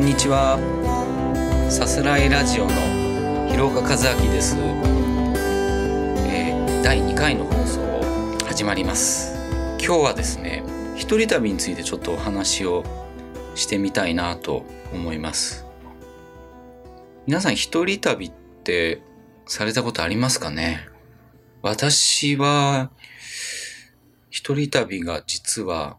[0.00, 0.58] んにちは。
[1.68, 2.70] さすらいラジオの
[3.50, 4.56] 広岡和明です、
[6.26, 7.80] えー、第2回の放送
[8.46, 9.36] 始まります。
[9.78, 10.64] 今日はですね
[10.96, 12.82] 一人旅についてちょっとお話を
[13.54, 15.66] してみたいなと思います。
[17.26, 18.32] 皆さん一人旅っ
[18.64, 19.02] て
[19.44, 20.88] されたことありますかね？
[21.60, 22.90] 私は
[24.30, 25.98] 一人旅が実は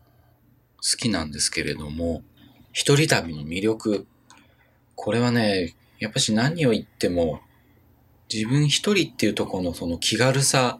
[0.77, 2.23] 好きなんですけれども、
[2.73, 4.07] 一人旅の魅力。
[4.95, 7.41] これはね、やっぱし何を言っても、
[8.34, 10.79] 自分一人っていうところのその気軽さ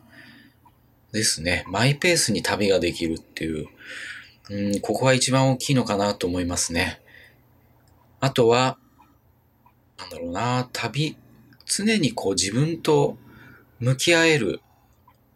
[1.12, 1.66] ですね。
[1.68, 3.68] マイペースに旅ができるっていう、
[4.50, 7.02] うん、ここが一番大きいのかなと思いますね。
[8.22, 8.78] あとは、
[9.98, 11.18] なんだろうな、旅、
[11.66, 13.18] 常にこう自分と
[13.80, 14.62] 向き合える。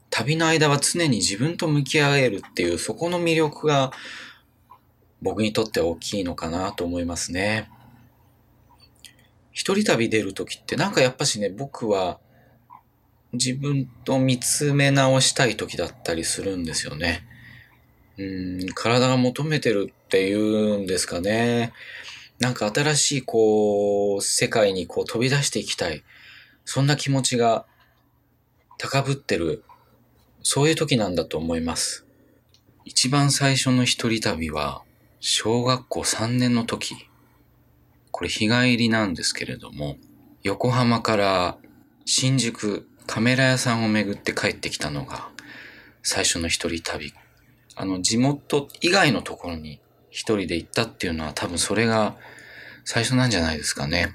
[0.10, 3.92] 旅の間は常に自分と向き合えるっていう、そこの魅力が
[5.22, 7.70] 僕にとって大きいのかなと思いますね。
[9.52, 12.20] 一人旅出るときってなんかやっぱしね、僕は
[13.34, 17.26] 自分と見つめ直したい時だったりするんですよね。
[18.18, 21.74] うん、体が求めてるっていうんですかね。
[22.40, 26.04] なんか新しいこう、世界にこう飛び出していきたい。
[26.66, 27.66] そんな気持ちが
[28.78, 29.64] 高ぶってる。
[30.44, 32.06] そういう時なんだと思います。
[32.84, 34.84] 一番最初の一人旅は、
[35.28, 37.10] 小学校3年の時、
[38.12, 39.98] これ日帰りなんですけれども、
[40.44, 41.58] 横浜から
[42.06, 45.30] 新宿カメラ屋さんを巡って帰ってきたのが
[46.04, 47.12] 最初の一人旅。
[47.76, 49.82] あの、地元以外のところに
[50.12, 52.16] 一人で行ったっていうのは多分それが
[52.84, 54.14] 最初なんじゃないですかね。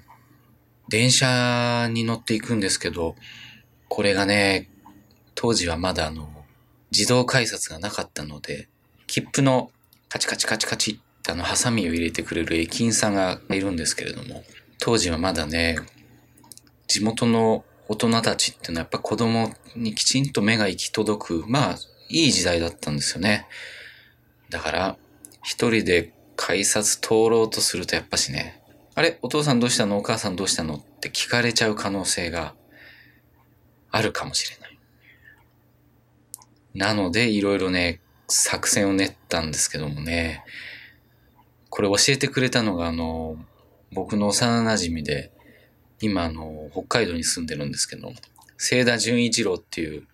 [0.88, 3.16] 電車に乗っていくんですけど、
[3.88, 4.70] これがね、
[5.34, 6.30] 当時はまだあの、
[6.92, 8.68] 自動改札がなかったので、
[9.08, 9.72] 切符の
[10.10, 10.90] カチカチカチカチ。
[10.90, 14.42] ってあの、ハサミを入れてくれる駅員さんがいるんですけれども、
[14.78, 15.78] 当時はまだね、
[16.86, 21.78] 地元の大人たちっていうのはやっぱ子供にきちんと目が行き届く、まあ、
[22.08, 23.46] いい時代だったんですよね。
[24.48, 24.96] だから、
[25.42, 28.62] 一人で改札通ろうとするとやっぱしね、
[28.94, 29.98] あれお父さんどうしたの？
[29.98, 30.76] お母さんどうしたの？
[30.76, 32.54] って聞かれちゃう可能性が
[33.90, 34.78] あるかもしれない。
[36.74, 38.00] なので、いろいろね、
[38.30, 40.44] 作戦を練ったんですけどもね、
[41.68, 43.36] これ教えてくれたのが、あの、
[43.92, 45.32] 僕の幼馴染で、
[46.00, 48.12] 今、あの、北海道に住んでるんですけど、
[48.56, 50.06] 聖田純一郎っていう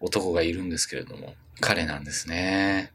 [0.00, 2.92] 男がいるんですけれども、彼なんですね。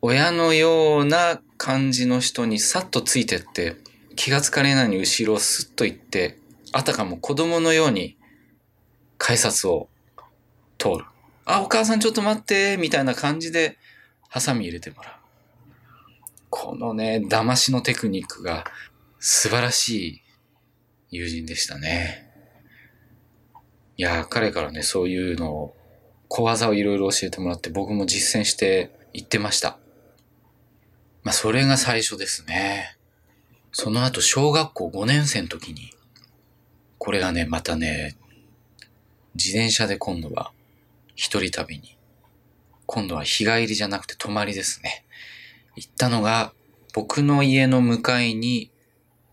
[0.00, 3.76] 親のような感じの人にさっとついてって、
[4.16, 6.38] 気がつかれないように後ろをスッと行って、
[6.72, 8.16] あたかも子供のように
[9.16, 9.88] 改札を
[10.78, 11.04] 通る。
[11.50, 13.78] あ、お母さんちょっと待って、みたいな感じで、
[14.28, 15.12] ハサミ入れてもらう。
[16.50, 18.64] このね、騙しのテクニックが
[19.18, 20.22] 素晴らしい
[21.10, 22.30] 友人でしたね。
[23.96, 25.76] いや、彼からね、そういうのを、
[26.28, 29.78] 小技をいろいろ教えてもらって僕も実践していってました。
[31.22, 32.98] まあ、それが最初ですね。
[33.72, 35.94] その後、小学校5年生の時に、
[36.98, 38.18] これがね、またね、
[39.34, 40.52] 自転車で今度は
[41.18, 41.98] 一人旅に。
[42.86, 45.04] 今度は日帰りじゃなくて泊まりですね。
[45.74, 46.52] 行ったのが、
[46.94, 48.70] 僕の家の向かいに、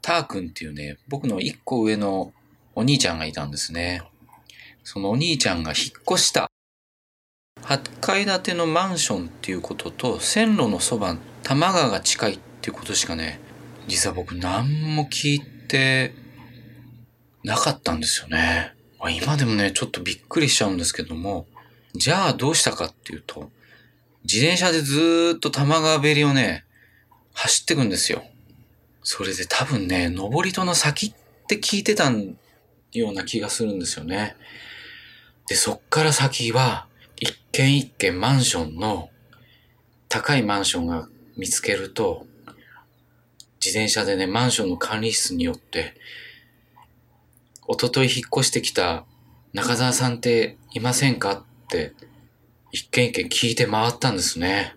[0.02, 2.34] ター君っていうね、僕の一個上の
[2.74, 4.02] お兄ちゃんがいたんですね。
[4.84, 6.50] そのお兄ちゃんが引っ越した。
[7.62, 13.40] 8階建てのマンションっていうことと、線路のそば、多摩川が近いっていうことしかね、
[13.88, 16.16] 実は僕何も聞いて
[17.44, 18.74] なかったんですよね。
[19.22, 21.46] 今でもね、ちょっとびっくりしちゃうんですけども、
[21.96, 23.52] じゃあどうしたかっていうと、
[24.24, 26.66] 自転車でずーっと玉川べりをね、
[27.34, 28.24] 走ってくんですよ。
[29.04, 31.14] それで多分ね、登り戸の先っ
[31.48, 32.12] て聞いてた
[32.92, 34.36] ような気がするんですよね。
[35.48, 36.88] で、そっから先は、
[37.20, 39.10] 一軒一軒マンションの、
[40.10, 41.08] 高いマンションが
[41.38, 42.26] 見つけると、
[43.64, 45.94] 自転車でね、マンションの管理室によって、
[47.68, 49.06] おととい引っ越してきた
[49.54, 51.46] 中澤さんっていませんか？
[52.72, 54.76] 一軒一軒聞いて回ったんですね。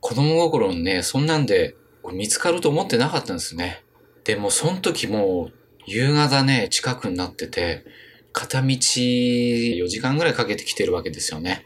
[0.00, 1.76] 子供心にね、そんなんで
[2.12, 3.82] 見つかると思ってなかったんですね。
[4.24, 5.52] でもその時もう
[5.86, 7.84] 夕方ね、近くになってて、
[8.32, 11.64] 片道4時間ぐらいかけてきてるわけですよね。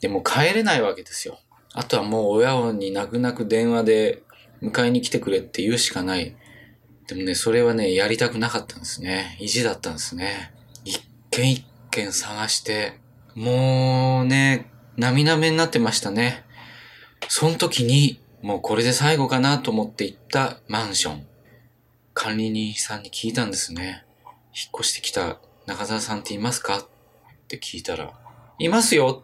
[0.00, 1.38] でも帰れないわけですよ。
[1.72, 4.22] あとはもう親に泣く泣く電話で
[4.62, 6.34] 迎えに来てくれって言うしかない。
[7.06, 9.36] でもね、それはね、やりたくなかったんですね。
[9.40, 10.52] 意地だったんですね。
[10.84, 11.00] 一
[11.30, 12.98] 軒一軒探して、
[13.36, 16.42] もうね、涙目になってましたね。
[17.28, 21.26] その時に、もうこれで最後かなと思って行ったマンション。
[22.14, 24.06] 管理人さんに聞いたんですね。
[24.54, 26.86] 引っ越してきた中澤さんっていますかっ
[27.46, 28.14] て聞いたら、
[28.58, 29.22] いますよ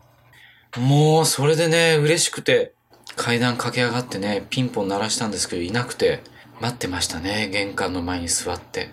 [0.77, 2.75] もう、それでね、嬉しくて、
[3.17, 6.21] 階段駆け上がってね、ピンポン鳴らしたんですけど、いなくて、
[6.61, 8.91] 待ってましたね、玄関の前に座って。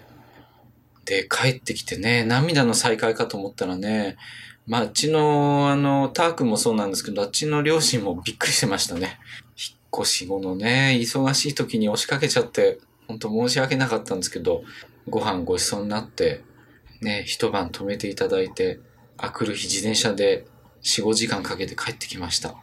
[1.03, 4.15] で、帰ってきてね、涙の再会かと思ったらね、
[4.69, 9.19] まあ、あっちの、あの、タークもそうなんですけど、あっちの両親もびっくりしてましたね。
[9.57, 14.63] 引っ越し後のね、忙しい時に押しかけちゃって、本当申し訳なかったんですけど、
[15.09, 16.43] ご飯ごちそうになって、
[17.01, 18.79] ね、一晩泊めていただいて、
[19.17, 20.45] あくる日自転車で
[20.83, 22.55] 4、5時間かけて帰ってきました。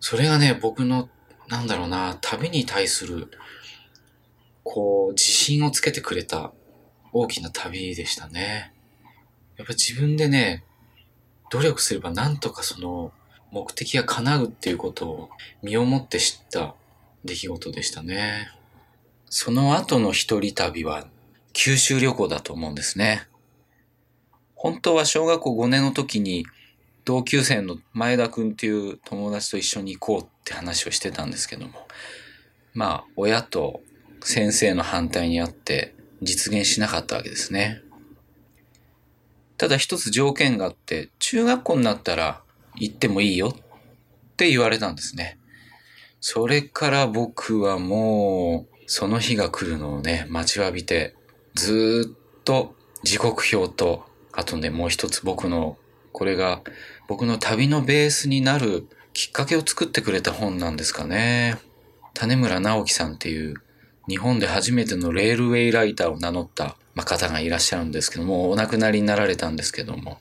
[0.00, 1.08] それがね、僕の、
[1.46, 3.28] なんだろうな、旅に対する、
[4.64, 6.52] こう、自信をつけてくれた
[7.12, 8.74] 大きな旅でしたね。
[9.56, 10.64] やっぱ自分でね、
[11.50, 13.12] 努力すればなんとかその
[13.50, 15.30] 目的が叶うっていうことを
[15.62, 16.74] 身をもって知った
[17.24, 18.48] 出来事でしたね。
[19.30, 21.06] その後の一人旅は
[21.52, 23.26] 九州旅行だと思うんですね。
[24.54, 26.44] 本当は小学校5年の時に
[27.04, 31.86] 同級生の前田くんっていう友達と一緒に行こうって話をしてたんですけども、
[32.74, 33.80] まあ親と
[34.20, 37.82] 先生の反対にあって実現しなかったわけですね。
[39.58, 42.40] ただ一つ条件があって、中学校になったら
[42.76, 43.54] 行ってもいいよっ
[44.36, 45.38] て言われたんですね。
[46.20, 51.14] それから僕はもう、その日が来るのをね、待ちわびて、
[51.54, 55.76] ずっと時刻表と、あとね、もう一つ僕の、
[56.12, 56.62] これが
[57.08, 61.58] 僕の旅のベースになるきっかけを作ってくれた本なんですかね。
[62.14, 63.54] 種村直樹さんっていう
[64.08, 70.18] 日本で初めてのレールウェイライターを名乗ったまあ、方がいらっしゃるんですけども、お亡くなりになられたんですけども、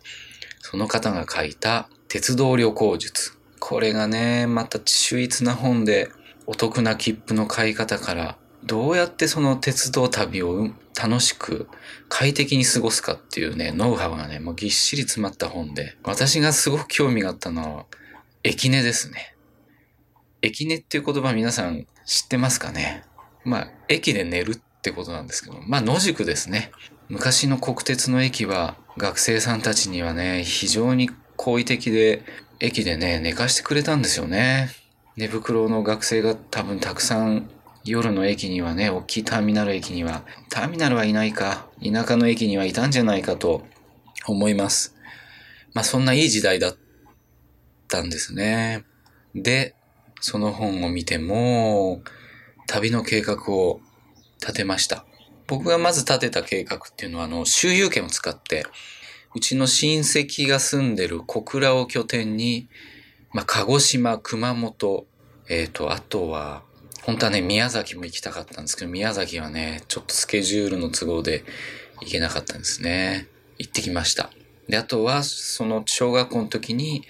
[0.59, 3.31] その方が書いた鉄道旅行術。
[3.59, 6.11] これがね、また秀逸な本で、
[6.45, 11.67] お得な切符の買い方から、どうやってその鉄道旅を楽しく
[12.09, 17.85] 快適に過ごすかっていうね、ノウハウがね、もうぎっしり詰まった本で、私がすごく興味があったのは、
[18.43, 19.35] 駅根ですね。
[20.43, 23.03] 駅根っていう言葉皆さん知ってますかね？
[23.43, 26.71] まあ、駅で寝るっってことなんですけど、まあ野宿ですね。
[27.09, 32.23] 昔の国鉄の駅は学生さんたちにはね、非常に好意的で、
[32.59, 34.69] 駅でね、寝かしてくれたんですよね。
[35.17, 37.49] 寝袋の学生が多分たくさん
[37.83, 43.65] 夜の駅にはね、大きいターミナル駅には、ターミナルはいないか、田舎の駅にはいたんじゃないかと
[44.25, 44.95] 思います。
[45.73, 46.77] まあそんないい時代だっ
[47.89, 48.85] たんですね。
[49.35, 49.75] で、
[50.21, 52.01] その本を見ても、
[52.67, 53.81] 旅の計画を
[54.41, 55.05] 立てました。
[55.47, 58.65] 僕がまず立てた計画っていうのは、あの、周遊券を使って、
[59.35, 62.67] うちの親戚が住んでる小倉を拠点に、
[63.31, 65.05] まあ、鹿児島、熊本、
[65.49, 66.63] えっ、ー、と、あとは、
[67.03, 71.45] 本当はね、宮崎も行きたかったんですけど、宮崎はね、ちょっとスケジュールの都合で
[72.01, 73.27] 行けなかったんですね。
[73.57, 74.29] 行ってきました。
[74.67, 77.03] で、あとは、その小学校の時に、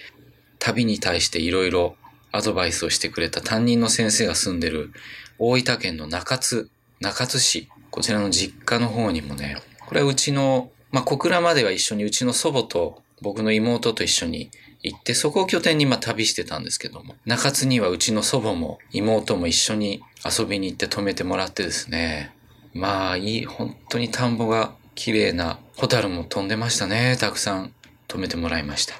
[0.60, 1.96] 旅に対していろいろ
[2.30, 4.92] アドバイスをしてくれた担任の先生が住んでる
[5.38, 9.56] 大分県の中津中津市、こちらの実家の方にもね、
[9.86, 14.50] これはうちの、まあ、小倉までは一緒にうちの祖母と僕の妹と一緒に
[14.82, 22.34] 行って、そこを拠点にまあ旅してたんですけども、中津にはうちの祖母も妹も一緒に遊びに行って泊めてもらってですね、
[22.74, 27.72] まあいい、本当に田んぼが綺麗な、ホタルも飛んでましたね、たくさん
[28.06, 28.94] 泊めてもらいました。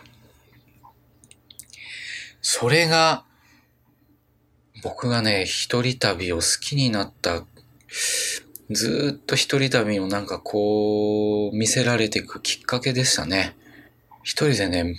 [2.40, 3.24] それが、
[4.82, 7.44] 僕がね、一人旅を好きになった
[8.70, 13.56] ずっと一人旅をなんかこう、見せられていくきっかけでしたね。
[14.22, 14.96] 一人でね、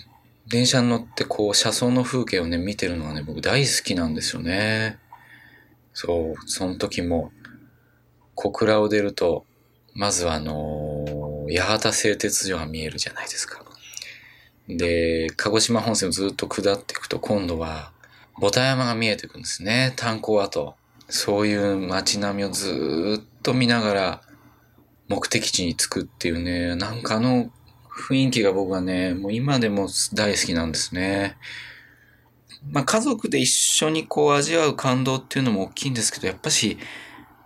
[0.48, 4.98] 電車に乗ってこう、車窓の風景をね、見てるのがね、僕大好きなんですよね。
[5.93, 7.31] そう、その時も、
[8.34, 9.46] 小倉を出ると、
[9.93, 13.63] まずはあのー、八幡製鉄所が見えるじゃないですか。
[14.67, 17.91] で、鹿児島本線をずっと下っていくと、今度は、
[18.39, 19.93] ボタ山が見えてくるんですね。
[19.96, 20.79] 炭鉱跡。
[21.10, 24.22] そういう街並みをずっと見ながら
[25.08, 27.51] 目的地に着くっていうね、なんかあの
[27.89, 31.36] 雰囲気が僕はね、もう今でも大好きなんですね。
[32.72, 36.78] まあ家族で一緒にこう味わう感動っていうのも大きいんですけど、やっぱし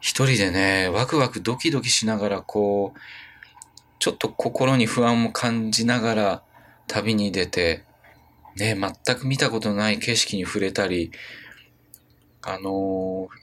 [0.01, 2.99] 一人でね、ワクワクドキドキしながらこう、
[3.99, 6.43] ちょっと心に不安も感じながら
[6.87, 7.85] 旅に出て、
[8.57, 11.11] ね、全く見たことない景色に触れたり、
[12.41, 13.42] あのー、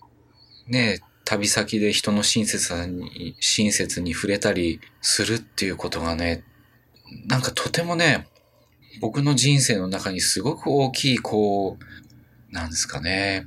[0.70, 6.44] ね、旅先で人の親切さに、親切に触れたりするっていうことがね、
[7.26, 8.28] なんかとてもね、
[9.00, 13.46] 僕の人生の中にすごく大きい、こう、なんですかね、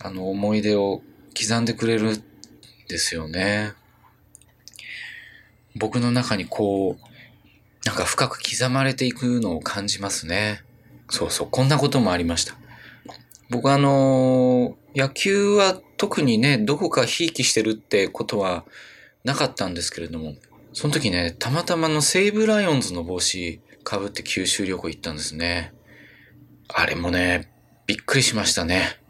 [0.00, 1.02] あの思い出を
[1.38, 2.24] 刻んでくれるん
[2.88, 3.72] ですよね。
[5.74, 10.62] 僕の中にこう、なんか深く刻まれていくのを感じますね。
[11.08, 12.54] そうそう、こんなこともありました。
[13.48, 18.64] 僕はあのー、野球は特にね、どこかひいきしてるってことは
[19.24, 20.34] なかったんですけれども、
[20.72, 25.72] その時ね、たまたまの西武ライオンズの帽子被って九州旅行行ったんですね。
[26.68, 27.50] あれもね、
[27.86, 29.00] びっくりしましたね。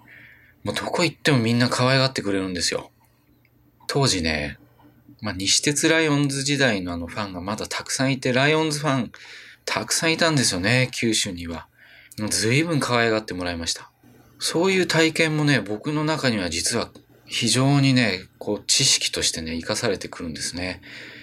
[0.62, 2.90] もうどこ行ってもみんな可愛がってくれるんですよ。
[3.88, 4.58] 当時ね、
[5.22, 9.12] まあ、西鉄ライオンズ時代のあのファンがまだたくさんいて、ライオンズファン
[9.64, 11.66] たくさんいたんですよね、九州には。
[12.30, 13.90] 随分可愛がってもらいました。
[14.38, 16.90] そういう体験もね、僕の中には実は
[17.26, 20.80] 非常にね、こう知識としてね、活かされてくるんですね。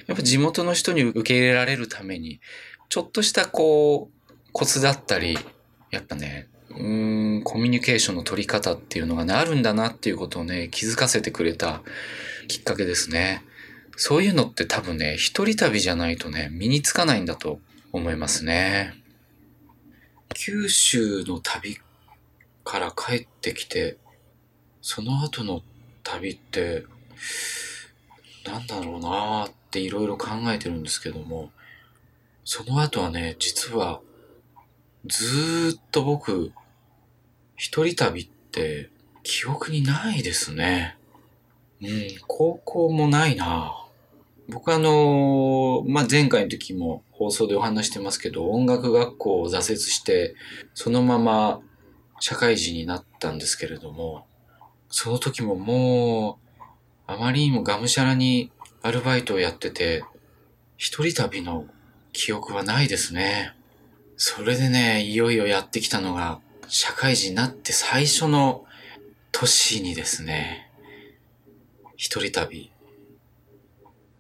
[0.08, 2.42] やっぱ地元の人に受け入れられるために、
[2.90, 5.38] ちょっとしたこう、コツだったり、
[5.92, 11.82] やっぱね、うーん、コミュニケーションの取り方っていうのがね、あるんだなっていうことをね、気づかせてくれた
[12.48, 13.44] きっかけですね。
[13.96, 17.60] そういうのって多分ね、一人旅じゃないとね、身につかないんだと
[17.92, 18.94] 思いますね。
[20.34, 21.78] 九州の旅
[22.64, 23.98] から帰ってきて、
[24.82, 25.62] その後の
[26.04, 26.86] 旅って、
[28.46, 31.52] なんだろうなーっていろいろ考えてるんですけども、
[32.46, 34.02] その後はね、実は、
[35.06, 36.52] ずーっと僕、
[37.56, 38.90] 一人旅って
[39.24, 40.98] 記憶にないですね。
[41.82, 41.90] うん、
[42.28, 43.74] 高校もないな
[44.50, 50.36] 僕あの、まあ、前回の時も放送でお話してますけど、音楽学校を挫折して、
[50.74, 51.62] そのまま
[52.26, 54.26] 社会人になったんですけれども、
[54.88, 56.62] その時ももう、
[57.06, 58.50] あまりにもがむしゃらに
[58.82, 60.06] アルバイトをやってて、
[60.78, 61.66] 一人旅の
[62.14, 63.54] 記憶はないですね。
[64.16, 66.40] それでね、いよいよやってきたのが、
[66.70, 68.64] 社会人になって最初の
[69.34, 70.72] 年にですね、
[71.98, 72.72] 一人旅。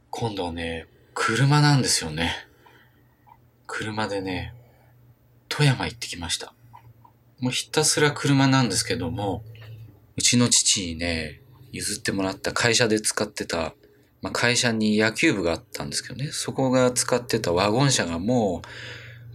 [0.10, 2.33] 今度はね、車なんですよね。
[3.65, 4.53] 車でね、
[5.48, 6.53] 富山行ってきました。
[7.43, 9.43] もうひたすら車なんですけども、
[10.15, 11.41] うちの父にね、
[11.73, 13.73] 譲ってもらった会社で使ってた、
[14.21, 18.62] まあ、会社に野球部があったんですけどね、そこが使ってたワゴン車がも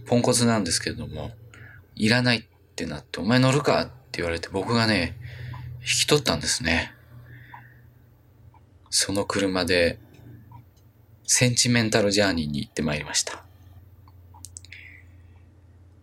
[0.01, 1.29] うポンコツなんですけども、
[1.95, 2.43] いらないっ
[2.75, 5.15] てなって、お前乗るかって言われて僕がね、
[5.81, 6.95] 引き取ったんですね。
[8.89, 9.99] その車で、
[11.25, 13.33] センチメンタルジャーニーに行ってまいりました。
[13.33, 13.37] い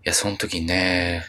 [0.05, 1.25] や、その時ね、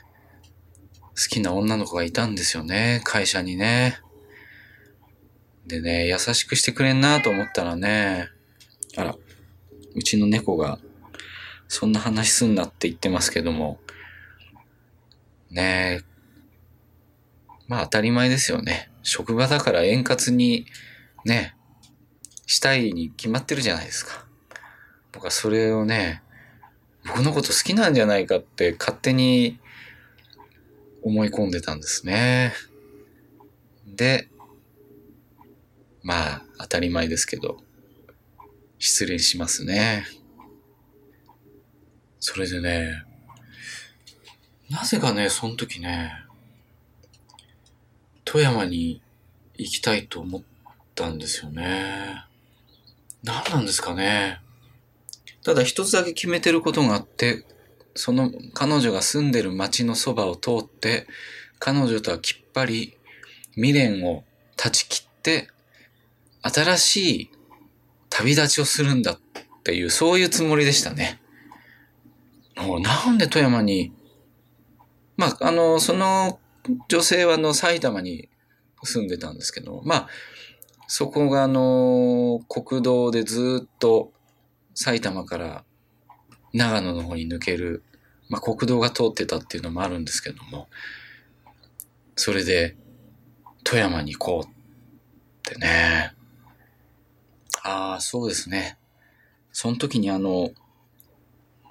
[1.18, 4.00] 好きな女の子がいたんですよね、会社にね。
[5.66, 8.30] でね、優しくしてくれんなと思ったらね、
[8.96, 9.16] あら、
[9.96, 10.80] うちの猫が、
[11.68, 13.80] そんな話すんなって言ってますけども、
[15.50, 16.06] ねえ、
[17.68, 18.92] まあ当たり前ですよね。
[19.02, 20.68] 職場だから円滑に、
[21.26, 21.56] ね、
[22.46, 24.26] したいに決まってるじゃないですか。
[25.12, 26.22] 僕はそれをね、
[27.08, 29.60] 僕のこと好きなんじゃないかって勝手に
[31.08, 32.54] 思い込んでたんですね。
[33.86, 34.30] で、
[36.04, 37.64] まあ、当たり前ですけど、
[38.80, 40.06] 失礼しますね。
[42.20, 43.04] それでね、
[44.70, 46.12] なぜかね、その時ね、
[48.26, 49.02] 富山に
[49.56, 50.42] 行きたいと思っ
[50.94, 52.26] たんですよね。
[53.24, 54.42] 何なんですかね。
[55.44, 57.46] ただ一つだけ決めてることがあって、
[57.98, 61.08] その彼女が住んでる町のそばを通って、
[61.60, 62.98] 彼女とはきっぱり
[63.56, 64.24] 未練を
[64.56, 65.50] 断ち切って、
[66.44, 67.32] 新しい
[68.10, 69.20] 旅立ちをするんだっ
[69.64, 71.20] ていう、そういうつもりでしたね。
[72.56, 73.92] もうなんで富山に、
[75.18, 76.40] まあ、あの、その
[76.88, 78.30] 女性はあの埼玉に
[78.84, 80.08] 住んでたんですけど、まあ、
[80.88, 84.12] そこがあの、国道でずっと
[84.74, 85.64] 埼玉から
[86.54, 87.84] 長野の方に抜ける
[88.30, 90.68] まあ、国道が通ってたっていうのもあるんですけども、
[92.16, 92.76] それで、
[93.64, 94.52] 富山に行こうっ
[95.44, 96.14] てね。
[97.64, 98.78] ああ、そうですね。
[99.52, 100.52] その時にあの、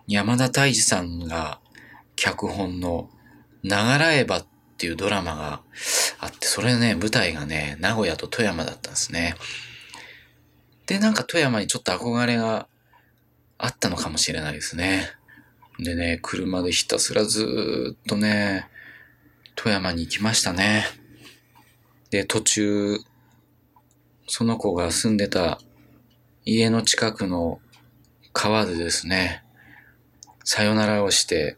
[0.06, 1.60] 山田泰治さんが
[2.14, 3.08] 脚本の、
[3.62, 4.46] ながらえばっ
[4.76, 5.62] ていうドラマが
[6.20, 9.34] あって、それね、舞台がね、名古屋と富山だったんですね。
[10.86, 12.68] で、なんか富山にちょっと憧れが
[13.58, 15.10] あったのかもしれないですね。
[15.78, 18.68] でね、車でひたすらずっとね、
[19.54, 20.86] 富山に行きましたね。
[22.10, 22.98] で、途中、
[24.26, 25.60] その子が住んでた
[26.44, 27.60] 家の近くの
[28.32, 29.44] 川でですね、
[30.44, 31.56] さよならをして、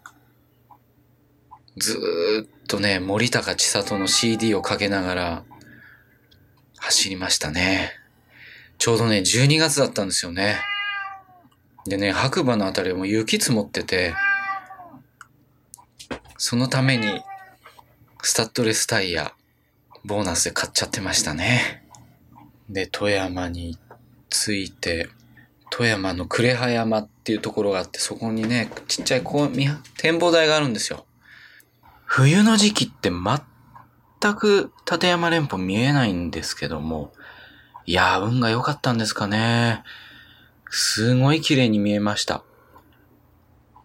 [1.77, 1.99] ず
[2.47, 5.45] っとね、森高千里の CD をかけながら
[6.79, 7.93] 走りましたね。
[8.79, 10.57] ちょうどね、12月だったんですよね。
[11.88, 14.14] でね、白馬のあたりも雪積もってて、
[16.37, 17.21] そのために、
[18.23, 19.33] スタッドレスタイヤ、
[20.04, 21.85] ボーナスで買っちゃってましたね。
[22.68, 23.78] で、富山に
[24.28, 25.09] 着いて、
[25.71, 29.49] 富山の呉羽山っていうところがあって、そこにね、ちっちゃいこ
[29.97, 31.07] 展望台があるんですよ。
[32.04, 37.12] 冬の時期って全く立山連峰見えないんですけども、
[37.87, 39.83] いやー、運が良かったんですかね。
[40.71, 42.43] すごい綺麗に見えました。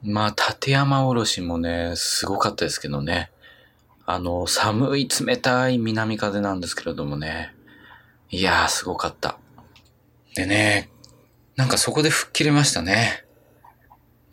[0.02, 3.32] まあ、立山おろしもね、すごかったですけどね。
[4.06, 7.56] あの、寒い冷たい南風なんですけれどもね。
[8.30, 9.38] いやー、すごかった。
[10.36, 10.90] でね、
[11.56, 13.24] なんかそこで吹っ切れましたね。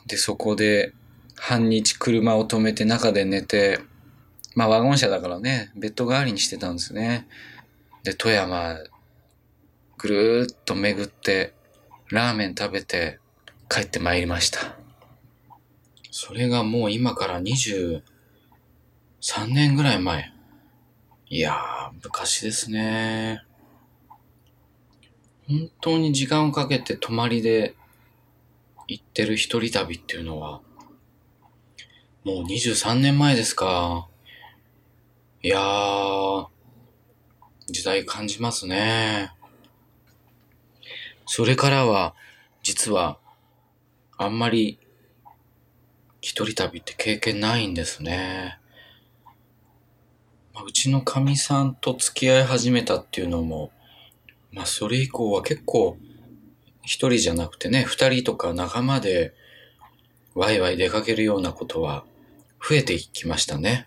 [0.07, 0.92] で、そこで
[1.37, 3.78] 半日車を止めて中で寝て、
[4.57, 7.28] まあワゴン車だからね、ベッド代わりにしてたんですね。
[8.02, 8.76] で、富山、
[9.99, 11.54] ぐるーっと巡って、
[12.10, 13.20] ラーメン食べて
[13.68, 14.76] 帰ってまいりました。
[16.10, 18.02] それがもう今から23
[19.48, 20.32] 年ぐらい前。
[21.28, 23.44] いやー、昔ですね。
[25.46, 27.76] 本当に時間をかけて泊まりで
[28.88, 30.60] 行ってる一人旅っていうのは、
[32.24, 34.08] もう23年前ですか。
[35.42, 36.48] いやー、
[37.68, 39.32] 時代感じますね。
[41.32, 42.16] それからは、
[42.64, 43.20] 実は、
[44.18, 44.80] あんまり、
[46.20, 48.58] 一人旅って経験ないんですね。
[50.52, 53.70] まあ、うちのかみさんと付き合い始めたっていうのも、
[54.50, 55.99] まあそれ以降は結構、
[56.82, 59.32] 一人じゃなくてね、二人とか仲間で、
[60.34, 62.04] ワイワイ出かけるようなことは
[62.60, 63.87] 増えていきましたね。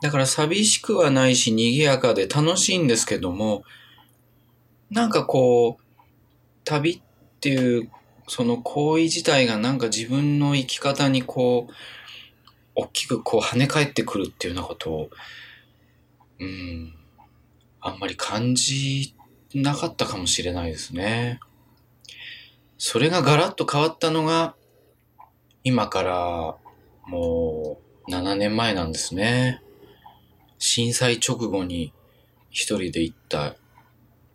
[0.00, 3.64] だから寂しくはないし賑やかで楽しいんですけども、
[4.88, 5.89] なんかこう、
[6.64, 7.00] 旅っ
[7.40, 7.90] ていう
[8.28, 11.72] その行為自体がなんか自分の生き方にこう、
[12.76, 15.10] 大きくこう跳ね返ってくるっていうようなことを、
[16.38, 16.94] うん、
[17.80, 19.14] あんまり感じ
[19.52, 21.40] なかったかもしれないですね。
[22.78, 24.54] それがガラッと変わったのが、
[25.64, 26.56] 今から
[27.06, 29.60] もう7年前なんですね。
[30.58, 31.92] 震災直後に
[32.50, 33.56] 一人で行った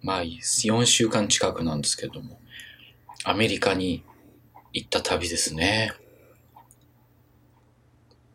[0.06, 2.40] まあ、4週間近くなんですけども、
[3.24, 4.04] アメリカに
[4.72, 5.94] 行った旅ですね。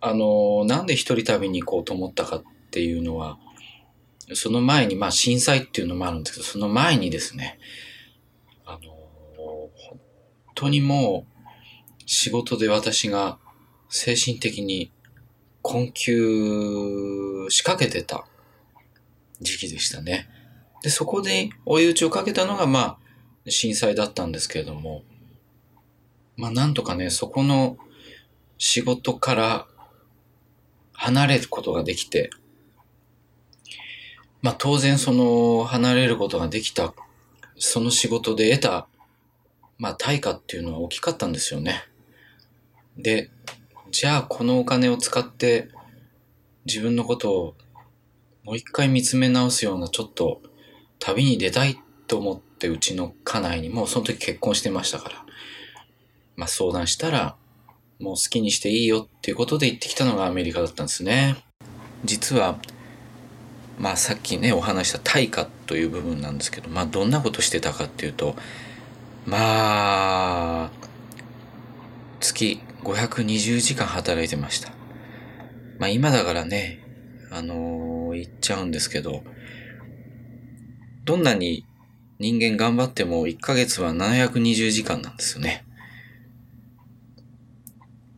[0.00, 3.38] あの、なんで一人旅に行こうと思ったかっていうのは、
[4.34, 7.60] その前に、まあ震災っていうのもあるんですけど、その前にですね、
[8.64, 8.90] あの、
[9.36, 10.00] 本
[10.56, 13.38] 当にもう仕事で私が
[13.88, 14.90] 精神的に
[15.62, 18.26] 困窮しかけてた
[19.40, 20.28] 時期でしたね。
[20.82, 22.98] で、そこで追い打ちをかけたのが、まあ、
[23.50, 25.02] 震災だったんですけれども、
[26.36, 27.76] まあ、なんとかね、そこの
[28.58, 29.66] 仕事から
[30.92, 32.30] 離れることができて、
[34.42, 36.94] まあ、当然その離れることができた、
[37.56, 38.88] その仕事で得た、
[39.78, 41.84] まあ、対価っていうのは大きかったんですよね。
[42.96, 43.30] で、
[43.90, 45.68] じゃあこのお金を使って
[46.64, 47.54] 自分のことを
[48.44, 50.40] もう一回見つめ直すようなちょっと
[51.00, 55.24] 旅に出たいと思ってうちの家内にもその時結婚してましたから、
[56.36, 57.36] まあ相談したら、
[57.98, 61.36] もう好きにしていいよっていうことで行ってきたのがアメリカだったんですね。
[62.04, 62.58] 実は、
[63.78, 68.36] まあさっきねお話した対価という部分なんですけど、まあどんなことしてたかっていうと、
[69.26, 70.70] まあ、
[72.20, 74.72] 月520時間働いてました。
[75.78, 76.84] まあ今だからね、
[77.30, 79.24] あのー、言っちゃうんですけど、
[81.10, 81.66] どんなに
[82.20, 85.66] 人間頑張っても1ヶ月は720時間なんですよね。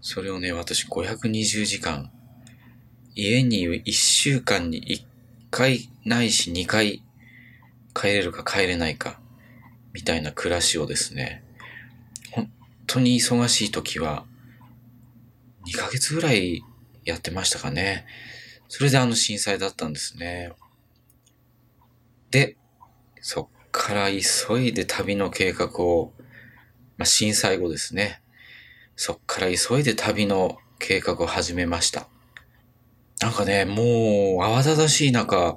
[0.02, 2.12] それをね、私520時間、
[3.14, 5.04] 家に1週間に1
[5.50, 7.02] 回ないし2回
[7.94, 9.18] 帰れるか帰れないか、
[9.94, 11.42] みたいな暮らしをですね、
[12.30, 12.50] 本
[12.86, 14.26] 当に忙しい時は
[15.66, 16.62] 2ヶ月ぐらい
[17.06, 18.04] やってましたかね。
[18.68, 20.52] それであの震災だったんですね。
[22.30, 22.58] で、
[23.22, 26.12] そっから急いで旅の計画を、
[26.98, 28.20] まあ、震災後ですね。
[28.96, 32.08] そっから急いで旅の計画を始めました。
[33.20, 33.76] なんかね、もう
[34.42, 35.56] 慌ただしい中、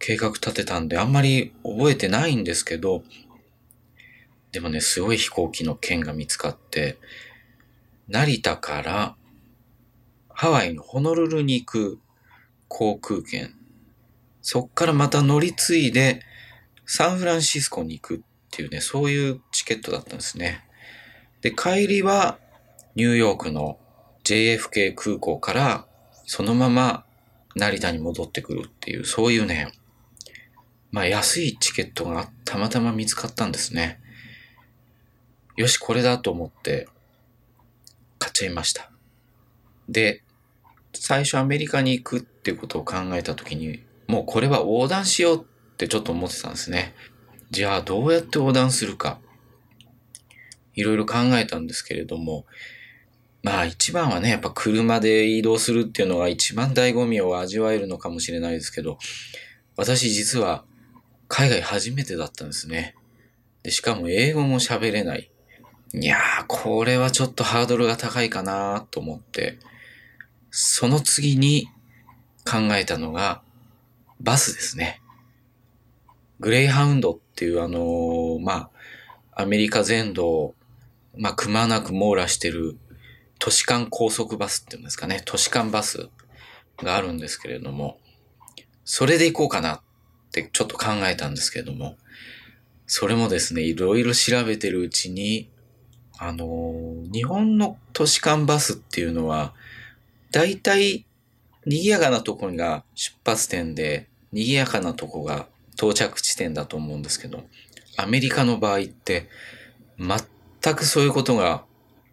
[0.00, 3.04] 計画立てたんであんまり覚えてないんですけど、
[4.50, 6.98] でもね、すごい飛行機の券が見つかって、
[8.08, 9.16] 成田から
[10.28, 12.00] ハワイのホノルルに行く
[12.66, 13.54] 航空券
[14.44, 16.20] そっからまた乗り継いで、
[16.84, 20.62] サンフランシスコに行くっていうね、そういうチケットだったんですね。
[21.40, 22.38] で、帰りは
[22.94, 23.78] ニューヨークの
[24.22, 25.86] JFK 空港から
[26.26, 27.06] そのまま
[27.56, 29.72] 成田に戻ってくるっていう、そういうね、
[30.92, 33.98] まあ安いチケットがたまたま見つかったんですね。
[35.56, 36.86] よし、これだと思って
[38.18, 38.90] 買っちゃいました。
[39.88, 40.22] で、
[40.92, 46.94] 最初アメリカに行くっていうことを考えた時に、もうこれは横断しようってちょっと思ってたんですね。
[47.50, 49.20] じゃあどうやって横断するか。
[50.74, 52.46] いろいろ考えたんですけれども、
[53.42, 58.98] まあ一番はね、やっぱ車で移動するっていうのが一番醍醐味を味わえるのかもしれないですけど、
[59.76, 60.64] 私実は
[61.28, 62.94] 海外初めてだったんですね。
[63.62, 65.30] で、しかも英語も喋れない。
[65.92, 69.58] いやー、これはちょっとハードルが高いかなと思って、
[70.50, 71.68] その次に
[72.44, 73.42] 考えたのが、
[74.24, 75.02] バスですね。
[76.40, 78.70] グレイハウンドっていうあのー、ま
[79.34, 80.54] あ、アメリカ全土を、
[81.16, 82.78] まあ、くまなく網羅してる
[83.38, 86.08] 都市間高速バスっていうんですかね、都市間バス
[86.82, 87.98] があるんですけれども、
[88.84, 89.80] それで行こうかなっ
[90.32, 91.98] てちょっと考えたんですけれども、
[92.86, 95.50] それもですね、いろいろ調べてるうちに、
[96.18, 99.52] あのー、日本の都市間バスっていうのは、
[100.30, 101.04] 大体、
[101.66, 107.44] 賑やかなところが出発点で、賑やかなとこが到着地点だと思うんですけど、
[107.96, 109.28] アメリカの場合って、
[109.98, 111.64] 全くそういうことが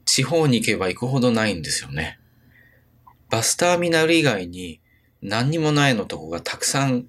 [0.05, 2.19] 地方に行けば行くほどないんですよね。
[3.29, 4.81] バスターミナル以外に
[5.21, 7.07] 何にもないのとこがたくさん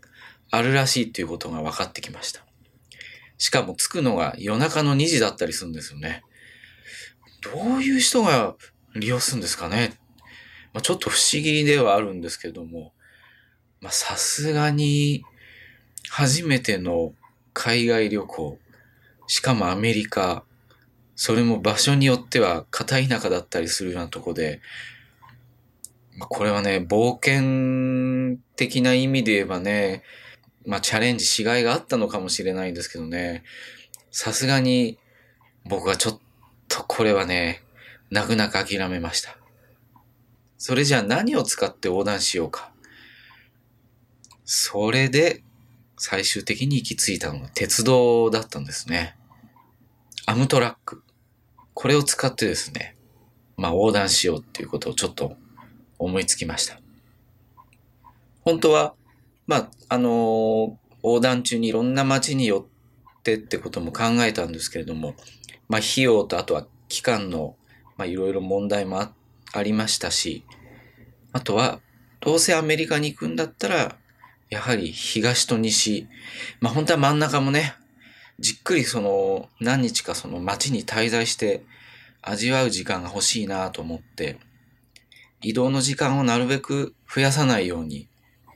[0.51, 2.45] あるらしいっていうことが分かってきました。
[3.37, 6.23] しかも着くのが夜中の2時だったりするんですよね。
[7.43, 8.55] どういう人が
[8.95, 9.99] 利用するんですかね
[10.73, 12.93] まあ、ちょっと不思議ではあるんですけども、
[13.83, 15.25] まあ、さすがに、
[16.09, 17.13] 初めての
[17.53, 18.59] 海外旅行、
[19.27, 20.45] しかもアメリカ、
[21.17, 24.61] それも場所によっては片田舎だったりするようなとこで、
[26.17, 30.03] まあ、これはね、冒険的な意味で言えばね、
[30.65, 33.43] まあチャレンジしがいがあったのかもしれないんですけどね、
[34.11, 34.99] さすがに
[35.65, 36.21] 僕はちょっ
[36.69, 37.63] とこれはね、
[38.11, 39.37] 泣く泣く諦めました。
[40.59, 42.72] それじゃあ何を使って横断しようか。
[44.45, 45.43] それで
[45.97, 49.17] 最終的に行き着いたのが鉄道だったんですね。
[50.27, 51.03] アムトラック。
[51.75, 52.97] これを使ってですね、
[53.57, 55.37] まあ横断しようっていうことをちょっと
[55.99, 56.81] 思いつきました。
[58.45, 58.95] 本当は、
[59.47, 65.15] まあ、あのー、横断中にいろんな街に寄ってってことも考えたんですけれども、
[65.69, 67.57] まあ費用とあとは期間の、
[67.97, 69.13] まあいろいろ問題もあ、
[69.53, 70.45] ありましたし、
[71.33, 71.81] あとは、
[72.21, 73.97] どうせアメリカに行くんだったら、
[74.53, 76.09] やはり東と西、
[76.61, 77.75] まあ本当は真ん中もね、
[78.39, 81.65] じっくりその何日かその街に滞在して
[82.21, 84.39] 味わう時間が欲しいなと思って、
[85.41, 88.11] 移動の時間をなるべく増やさないように、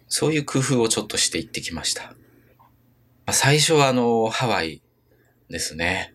[0.06, 2.12] そういう工夫をちょっとしていってきました。
[3.24, 4.82] ま、最初はあの、ハワイ
[5.48, 6.12] ですね。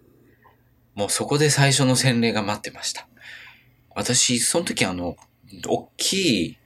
[0.93, 3.07] もうそこで最初の洗礼が待ってました。
[3.95, 5.15] 私、その時あの、
[5.67, 6.57] 大きい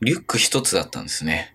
[0.00, 1.51] リュック一つだったんですね。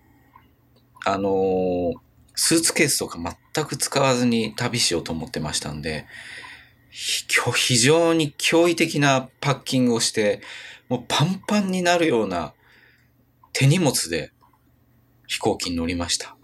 [1.04, 1.94] あのー、
[2.34, 3.18] スーツケースとか
[3.54, 6.06] 全く使わずに旅しようと思ってましたんで、
[6.90, 10.40] 非常に驚異的なパッキングをして、
[10.88, 12.54] もうパンパンになるような
[13.52, 14.32] 手荷物で
[15.26, 16.36] 飛行機に乗りました。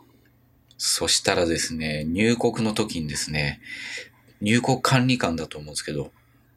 [0.77, 3.61] そしたらですね、入国の時にですね、
[4.41, 6.13] 入国管理官だと思うんですけど、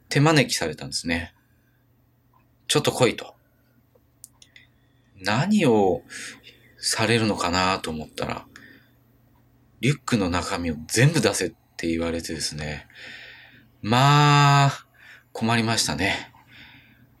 [0.08, 1.34] 手招きされたんですね。
[2.66, 3.34] ちょっと来いと。
[5.20, 6.02] 何を
[6.78, 8.46] されるのかなと思ったら、
[9.80, 12.86] リュックの中身を全部出せって言われてですね。
[13.82, 14.86] まあ、
[15.32, 16.32] 困りましたね。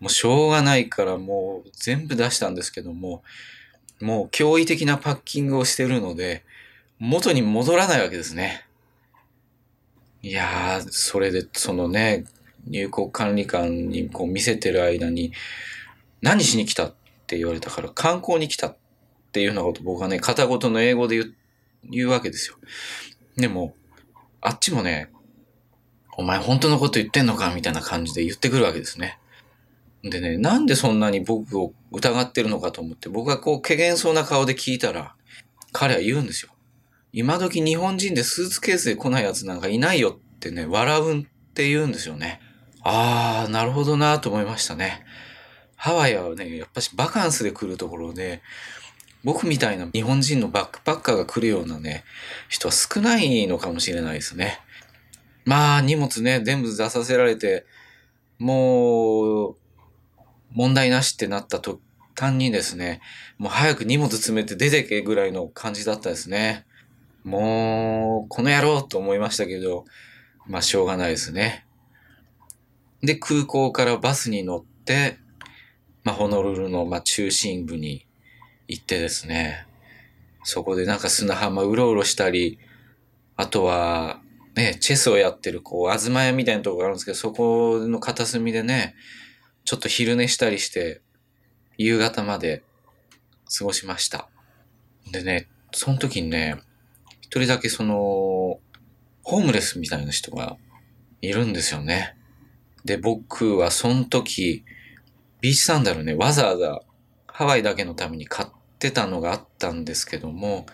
[0.00, 3.22] もうしょうがないからもう全部出したんですけども、
[4.00, 6.44] もう驚異的なパッキングをしてるので、
[6.98, 8.64] 元に戻らないわけですね。
[10.22, 12.24] いやー、それで、そのね、
[12.66, 15.32] 入国管理官にこう見せてる間に、
[16.22, 16.94] 何しに来たっ
[17.26, 18.87] て言われたから、観光に来たって
[19.28, 21.34] っていうようなこと僕はね、片言の英語で言う
[21.90, 22.56] 言うわけですよ。
[23.36, 23.74] でも、
[24.40, 25.10] あっちもね、
[26.16, 29.18] お前本当のこと言ってんのかみたいな感じで言ってくるわけですね。
[30.02, 35.14] でね、なんでそんなに僕を疑ってるのかと思って、僕がこう、怪げそうな顔で聞いたら、
[35.72, 36.50] 彼は言うんですよ。
[37.12, 42.40] 今時日本人でスーツケースで来ない奴なんかいないよってね、笑うんって言うんですよね。
[42.82, 45.04] あー、なるほどなと思いましたね。
[45.74, 48.42] ハワイはね、やっぱしバカンスで来るところで、
[49.28, 52.02] 僕みたいな日本人のバックパッカーが来るようなね、
[52.48, 54.58] 人は少ないのかもしれないですね。
[55.44, 57.66] まあ、荷物ね、全部出させられて、
[58.38, 59.56] もう、
[60.52, 61.78] 問題なしってなった途
[62.16, 63.02] 端にですね、
[63.36, 66.64] もう早く荷物詰めて出てけぐらいの感じだったですね。
[67.22, 69.84] もう、この野郎と思いましたけど、
[70.46, 71.66] まあしょうがないですね。
[73.02, 75.18] で、空港からバスに乗って、
[76.02, 78.07] まあホノルルの、まあ、中心部に
[78.68, 79.66] 行ってですね、
[80.44, 82.58] そこでなんか砂浜うろうろしたり、
[83.36, 84.20] あとは、
[84.54, 88.94] ね、チェスをやってる、こう、東屋みたいなとこがあるんですけど、そこの片隅でね、
[89.64, 91.00] ちょっと昼寝したりして、
[91.76, 92.62] 夕方まで
[93.56, 94.28] 過ごしました。
[95.12, 96.60] でね、その時にね、
[97.20, 98.60] 一人だけその、
[99.22, 100.56] ホームレスみたいな人が
[101.20, 102.16] いるんですよね。
[102.84, 104.64] で、僕はその時、
[105.40, 106.80] ビーチサンダルね、わざわざ
[107.26, 110.66] ハワイだけのために買っってたのがあったんですけども、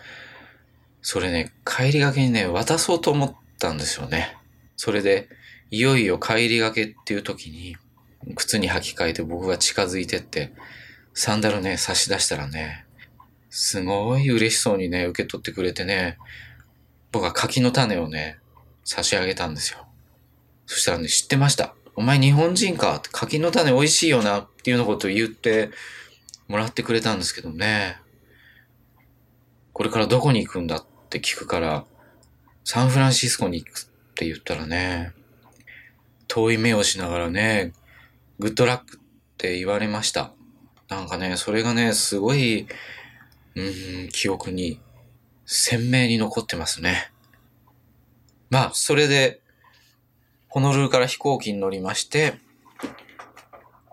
[1.01, 4.37] それね、帰りがけにね、渡そうと思ったんですよね。
[4.77, 5.27] それで、
[5.71, 7.77] いよいよ帰りがけっていう時に、
[8.35, 10.53] 靴に履き替えて僕が近づいてって、
[11.15, 12.85] サンダルね、差し出したらね、
[13.49, 16.19] すごい嬉しそうにね、受け取ってくれてね、
[17.11, 18.37] 僕は柿の種をね、
[18.83, 19.87] 差し上げたんですよ。
[20.67, 21.73] そしたらね、知ってました。
[21.95, 25.71] お前日本人か柿の種美味しいよなっていうようなことを言って
[26.47, 27.97] もらってくれたんですけどね。
[29.73, 31.85] これからどこに行くんだって聞くから、
[32.63, 35.13] サンフランシスコに行くって言ったらね、
[36.27, 37.73] 遠い目をしながらね、
[38.39, 38.99] グッドラックっ
[39.37, 40.33] て言われました。
[40.89, 42.67] なんかね、それがね、すごい、
[43.55, 44.79] うん、記憶に
[45.45, 47.11] 鮮明に残ってますね。
[48.49, 49.41] まあ、それで、
[50.47, 52.39] ホノルルから飛行機に乗りまして、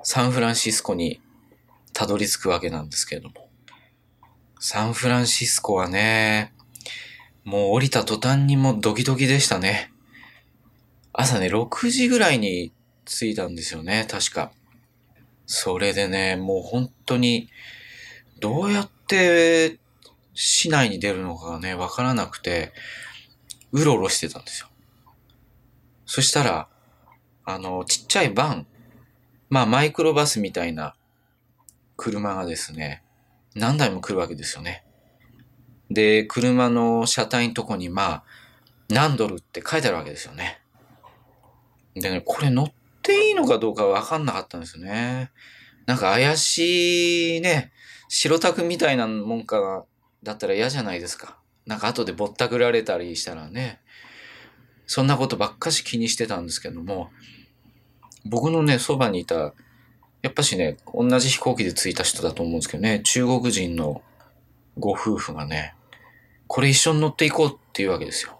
[0.05, 1.21] サンフランシスコに
[1.93, 3.49] たどり着くわけなんですけれども。
[4.59, 6.53] サンフランシスコはね、
[7.45, 9.93] もう降りた途端にもドキドキでしたね。
[11.13, 12.73] 朝ね、6時ぐらいに
[13.05, 14.53] 着いたんですよね、確か。
[15.47, 17.49] それでね、もう本当に、
[18.39, 19.79] どうやって
[20.35, 22.73] 市内に出るのかがね、わからなくて、
[23.73, 24.69] うろうろしてたんですよ。
[26.07, 26.69] そしたら、
[27.45, 28.67] あの、ちっちゃいバン、
[29.51, 30.95] まあマイクロバスみたいな
[32.03, 33.05] 車がですね、
[33.55, 34.85] 何台も来るわけですよね。
[35.89, 38.25] で、車の車体のとこにまあ、
[38.89, 40.61] 何ドルって書いてあるわけですよね。
[41.95, 45.31] でね、これ乗っていいのかどうかわかんなかったんですよね。
[45.87, 47.73] なんか怪しいね、
[48.09, 49.87] 白タクみたいなもんか、
[50.25, 51.39] だったら嫌じゃないですか。
[51.67, 53.81] なんか後でぼったくられたりしたらね、
[54.87, 57.11] そんなことばっかし気にしてたんですけども、
[58.25, 59.55] 僕のね、そばにいた、
[60.23, 64.03] やっぱしね、同じ飛行機で着いた人だと思うんですけどね、中国人の
[64.79, 65.75] ご夫婦がね、
[66.47, 68.39] これ一緒に乗っていこうっていうわけですよ。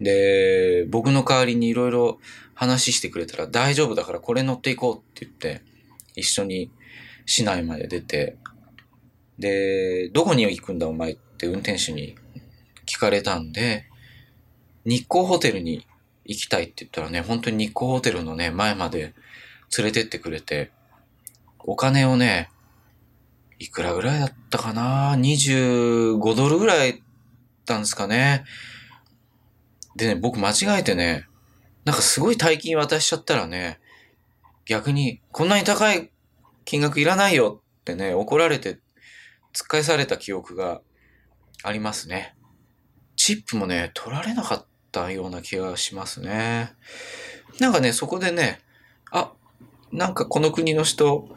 [0.00, 2.18] で、僕の代わりにいろいろ
[2.54, 5.62] 話してくれたら大丈夫だからこれ乗っていこうって言って、
[6.14, 6.70] 一緒に
[7.26, 8.36] 市内まで出て、
[9.38, 12.16] で、どこに行くんだお前って運転手に
[12.86, 13.86] 聞かれたんで、
[14.84, 15.86] 日光ホテルに
[16.24, 19.12] 行きたいって言ったらね、本当に日光ホテルのね、前まで
[19.76, 20.70] 連れてってくれて、
[21.60, 22.50] お金をね、
[23.58, 27.00] いくらぐらいだったかな ?25 ドルぐらいだっ
[27.64, 28.44] たんですかね。
[29.96, 31.26] でね、僕間違えてね、
[31.84, 33.80] なんかすごい大金渡しちゃったらね、
[34.64, 36.10] 逆に、こんなに高い
[36.64, 38.78] 金額いらないよってね、怒られて、
[39.54, 40.82] 突っ返された記憶が
[41.62, 42.36] ありますね。
[43.16, 46.72] チップもね、取られなかったような気がしますね。
[47.58, 48.60] なんかね、そこでね、
[49.10, 49.32] あ、
[49.92, 51.28] なんかこの国の人、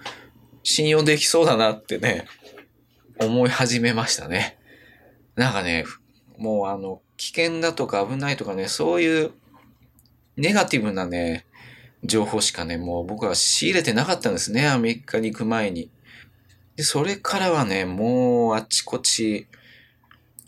[0.64, 2.26] 信用できそうだなってね、
[3.20, 4.58] 思い始めましたね。
[5.36, 5.86] なんかね、
[6.38, 9.32] もうあの、危険だとか危ないとかね、そういう
[10.38, 11.46] ネガティブなね、
[12.04, 15.92] 情報しかね、もう僕は仕入れてなかったんですね、アメリカに行く前に。
[16.76, 19.48] で、それからはね、もうあちこち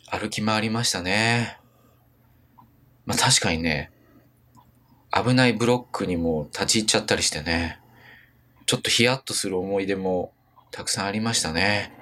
[0.09, 1.59] 歩き回りましたね。
[3.05, 3.91] まあ確かにね、
[5.11, 7.79] 危ないブロックにも立ち入っちゃったりしてね、
[8.65, 10.33] ちょっとヒヤッとする思い出も
[10.71, 11.93] たくさんありましたね。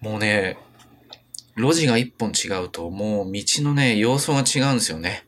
[0.00, 0.58] もうね、
[1.56, 5.24] 路地が一本違うともう道のね、様相が違うんですよね。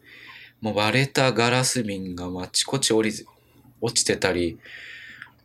[0.61, 3.13] もう割れたガラス瓶があちこち降り、
[3.81, 4.59] 落ちてたり、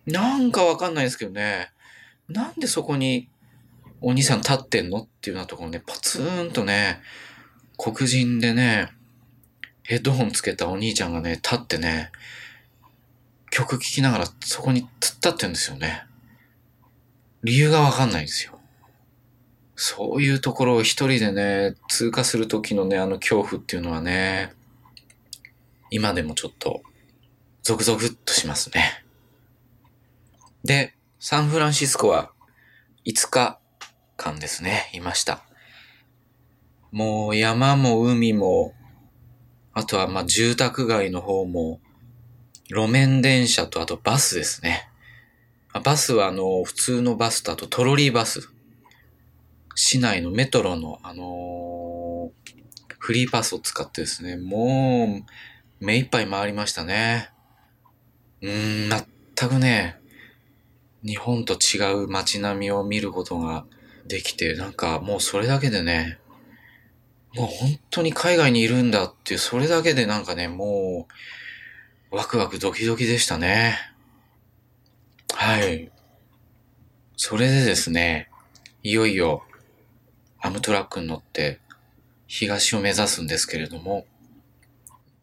[0.06, 1.72] なんかわかんないですけどね、
[2.28, 3.28] なんでそこに
[4.02, 7.02] お兄さん立ってんのっていうようなところね、ポツンとね、
[7.78, 8.90] 黒人でね、
[9.84, 12.12] ヘッドホンつけたお兄ちゃんがね、立ってね、
[13.52, 16.06] 曲聴きながらそこに突っ立ってんですよね。
[17.44, 18.60] 理由がわかんないんですよ。
[19.76, 24.54] そういうところを一人でね、通過するときのね、あの恐怖っていうのはね、
[25.90, 26.82] 今でもちょっと
[27.64, 29.06] ゾクゾクっとしますね。
[30.64, 32.32] で、サンフランシスコは
[33.06, 33.60] 5日
[34.18, 35.44] 間ですね、いました。
[36.92, 38.74] もう山も海も、
[39.74, 41.80] あとはまあ住宅街の方も、
[42.70, 44.88] 路面電車とあとバスですね。
[45.84, 48.50] バスはあの、普通のバスとあとトロリーバス。
[49.76, 57.30] 市内のメトロのあのー、フリーパスを使ってですね、もう、目いっぱい回りましたね。
[58.42, 58.90] うーん、
[59.38, 60.00] 全くね、
[61.04, 63.66] 日本と違う街並みを見ることが
[64.06, 66.20] できて、なんかもうそれだけでね、
[67.36, 71.14] もう本当に海外にいるんだっていう、それだけでなんかね、もう、
[72.12, 73.78] ワクワクドキドキでしたね。
[75.36, 75.92] はい。
[77.16, 78.32] それでですね、
[78.82, 79.44] いよいよ、
[80.40, 81.60] アムトラックに乗って、
[82.26, 84.08] 東を目指すんですけれども、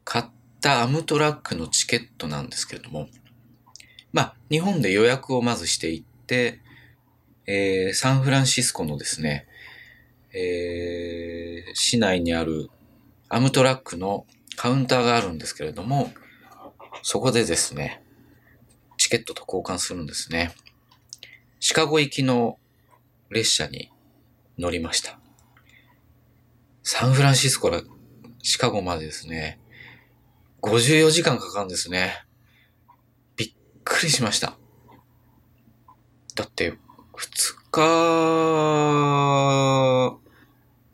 [0.05, 0.25] 買っ
[0.61, 3.09] たアムトラックのチケットなんですけれども、
[4.13, 6.61] まあ、日本で予約をまずしていって、
[7.47, 9.49] えー、サンフランシスコのですね、
[10.33, 12.71] えー、市内にある
[13.29, 16.13] アムトラックのカウンターがあるんですけれども、
[17.03, 18.03] そこでですね、
[18.97, 20.55] チケットと交換するんですね。
[21.61, 22.59] シカゴ行きの
[23.31, 23.91] 列車に
[24.59, 25.19] 乗りました。
[26.83, 27.83] サンフランシスコから
[28.43, 29.61] シカゴまでですね、
[30.63, 32.25] 54時間かかるんですね。
[33.37, 33.53] びっ
[33.85, 34.57] くりしました。
[36.35, 36.77] だって、2
[37.71, 40.21] 日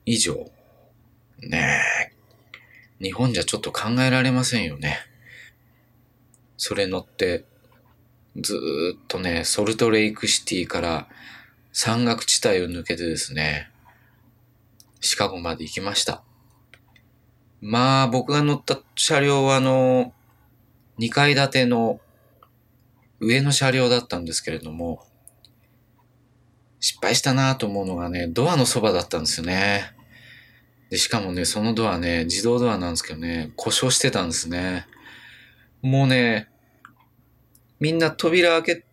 [0.07, 0.51] 以上。
[1.41, 2.13] ねえ。
[3.03, 4.99] 日本じゃちょっと考えられませんよね。
[6.65, 7.45] それ乗って、
[8.41, 8.55] ず
[8.97, 11.09] っとね、ソルトレイクシティから
[11.73, 13.69] 山岳地帯を抜けてですね、
[15.01, 16.23] シカゴまで行きました。
[17.61, 20.15] まあ、僕が乗った車両はあの、
[21.01, 21.99] 2階建ての
[23.19, 25.05] 上の車両だったんですけれども、
[26.79, 29.97] 失敗したなと思うのがね、ドアのそばだったんですよね。
[30.91, 34.87] で、しかもね、そのドアね、自動ドアなんですけどね、故障してたんですね。
[35.83, 36.52] もうね、
[37.83, 38.85] みんな扉開け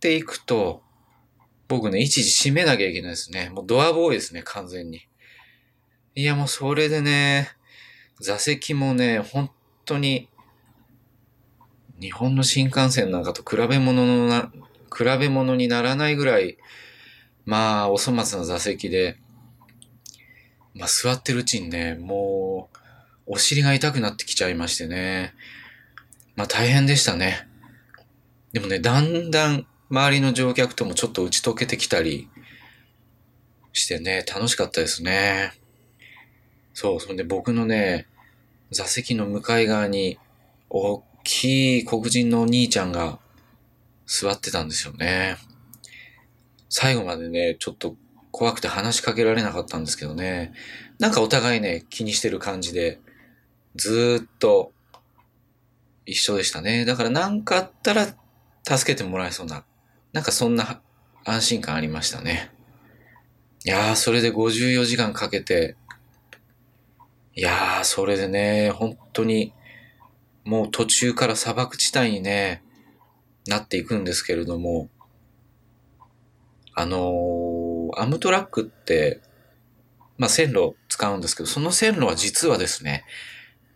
[0.00, 0.80] ていくと、
[1.68, 3.50] 僕ね、一時閉めなきゃいけないですね。
[3.50, 5.06] もうドアボーイですね、完全に。
[6.14, 7.50] いや、もうそれでね、
[8.22, 9.50] 座席もね、本
[9.84, 10.30] 当に、
[12.00, 14.50] 日本の新幹線なんかと比べ物のな、
[14.96, 16.56] 比べ物にならないぐらい、
[17.44, 19.18] まあ、お粗末な座席で、
[20.72, 22.70] まあ、座ってるうちにね、も
[23.26, 25.34] う、お尻が痛くなってきちゃいましてね。
[26.36, 27.48] まあ、大変でしたね。
[28.54, 32.30] でもね、だんだん周りの乗客ともちょっと打ち解けてきたり
[33.72, 35.52] してね、楽しかったですね。
[36.72, 38.06] そう、そんで僕のね、
[38.70, 40.20] 座席の向かい側に、
[40.70, 43.18] 大きい黒人のお兄ちゃんが
[44.06, 45.36] 座ってたんですよね。
[46.68, 47.96] 最後までね、ちょっと
[48.30, 50.52] 怖くて話しかけられなかったんですけどね。
[51.00, 53.00] なんかお互いね、気にしてる感じで、
[53.74, 54.70] ずーっと
[56.06, 56.84] 一緒でしたね。
[56.84, 58.14] だから何かあったら
[58.64, 59.64] 助けてもらえそうな、
[60.12, 60.80] なんかそんな
[61.24, 62.50] 安心感ありましたね。
[63.64, 65.76] いやー、それで54時間かけて、
[67.34, 69.52] いやー、それでね、本当に、
[70.44, 72.62] もう途中から砂漠地帯にね、
[73.46, 74.88] なっていくんですけれども、
[76.74, 79.20] あのー、アムトラックって、
[80.16, 83.04] まあ、線路使うんですけど、その線路は実はですね、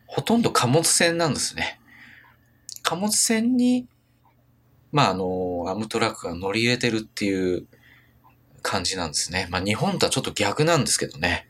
[0.07, 1.81] ほとんど貨物船なんですね。
[2.83, 3.87] 貨物船に、
[4.93, 7.67] まあ、あの、アムトラックが乗り入れてるっていう
[8.63, 9.47] 感じなんですね。
[9.51, 11.47] まあ、日本とはちょっと逆なんですけどね。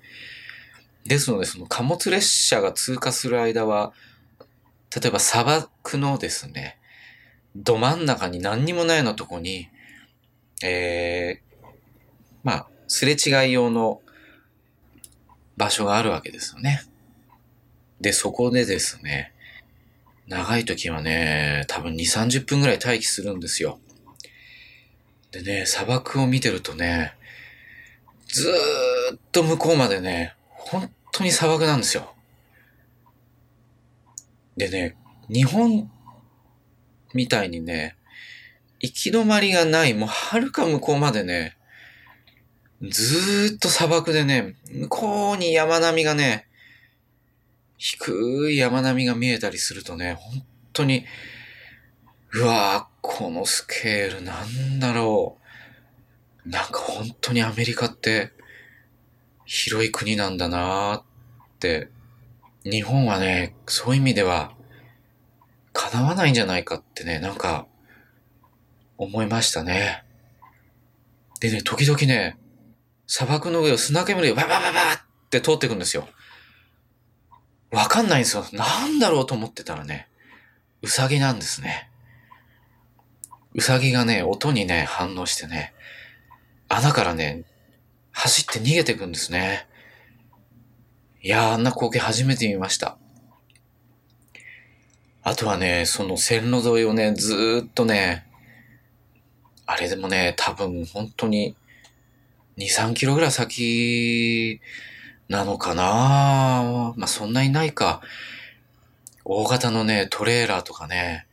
[1.05, 3.93] ですので、その貨物列車が通過する間は、
[4.95, 6.79] 例えば砂漠のですね、
[7.57, 9.69] ど真ん中に何にもないようなとこに、
[10.63, 11.67] えー、
[12.43, 14.01] まあ、すれ違い用の
[15.57, 16.83] 場所があるわけですよね。
[18.01, 19.33] で、そこでですね、
[20.29, 23.81] 長い時はね、多分2、30分ぐらい待機するんですよ。
[25.31, 27.15] でね、砂漠を見てるとね、
[28.29, 32.15] ずーっと向こうまでね、本当に砂漠なんですよ。
[34.59, 34.97] でね、
[35.31, 35.91] 日本
[37.15, 37.97] みたいにね、
[38.81, 41.57] 行き止まりがない、もう遥か向こうまでね、
[42.83, 46.48] ずーっと砂漠でね、向こうに山並みがね、
[47.79, 51.07] 低い山並みが見えたりするとね、本当に、
[52.35, 55.39] うわぁ、このスケールなんだろ
[56.45, 56.49] う。
[56.49, 58.33] なんか本当にアメリカって
[59.45, 61.05] 広い国なんだなーっ
[61.59, 61.89] て。
[62.65, 64.53] 日本はね、そういう意味では
[65.73, 67.67] 叶わないんじゃないかってね、なんか、
[68.97, 70.05] 思いましたね。
[71.41, 72.37] でね、時々ね、
[73.07, 74.99] 砂漠の上を砂煙がババババっ
[75.31, 76.09] て通ってくんですよ。
[77.71, 78.45] わかんないんですよ。
[78.53, 80.09] なんだろうと思ってたらね、
[80.83, 81.91] ウサギなんですね。
[83.55, 85.75] ウサギがね、音にね、反応してね、
[86.69, 87.45] 穴からね、
[88.13, 89.67] 走って逃げてくんですね。
[91.23, 92.97] いやー、あんな光景初めて見ました。
[95.23, 98.27] あとはね、その線路沿いをね、ずーっとね、
[99.67, 101.55] あれでもね、多分本当に
[102.57, 104.61] 2、3キロぐらい先
[105.29, 106.95] なのかな？
[106.97, 108.01] まあ、そんなにないか。
[109.25, 111.27] 大型のね、トレーラーとかね、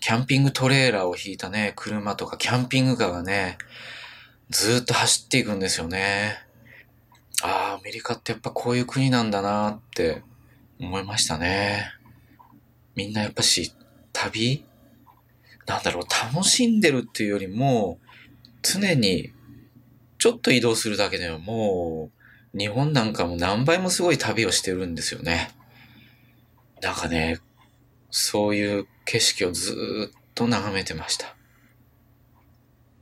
[0.00, 3.56] キャンピングトレーラーを引いたね、車とかキャンピングカーがね、
[4.50, 6.36] ずーっと走っていくんですよね。
[7.42, 10.22] ああ、アメリカってやっぱこういう国なんだなって
[10.78, 11.92] 思いましたね。
[12.94, 13.72] みんなやっぱし、
[14.12, 14.66] 旅？
[15.66, 17.98] なんだろう、楽しんでるっていうよりも、
[18.60, 19.32] 常に
[20.18, 22.21] ちょっと移動するだけでももう、
[22.54, 25.50] 日本なんかも何倍もすごい旅をしてるんですよね。
[26.80, 27.38] なんかね、
[28.10, 31.34] そういう景色をずっと眺めてました。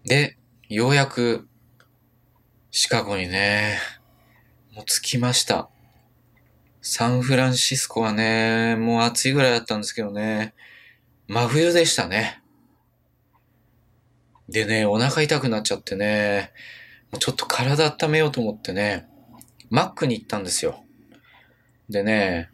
[0.05, 0.37] で、
[0.69, 1.49] ようやく、
[2.71, 3.79] シカゴにね、
[4.73, 5.69] もう着きました。
[6.81, 10.55] サンフランシスコはね、もう暑いぐらいだったんですけどね、
[11.27, 12.41] 真冬でしたね。
[14.49, 16.53] でね、お腹痛くなっちゃってね、
[17.19, 19.10] ちょっと体温めようと思ってね、
[19.71, 20.85] マックに行ったんですよ。
[21.89, 22.51] でね、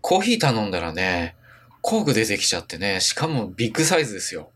[0.00, 1.34] コーヒー頼んだらね、
[1.82, 4.50] 工具出てきちゃってね、しかもビッグサイズですよ。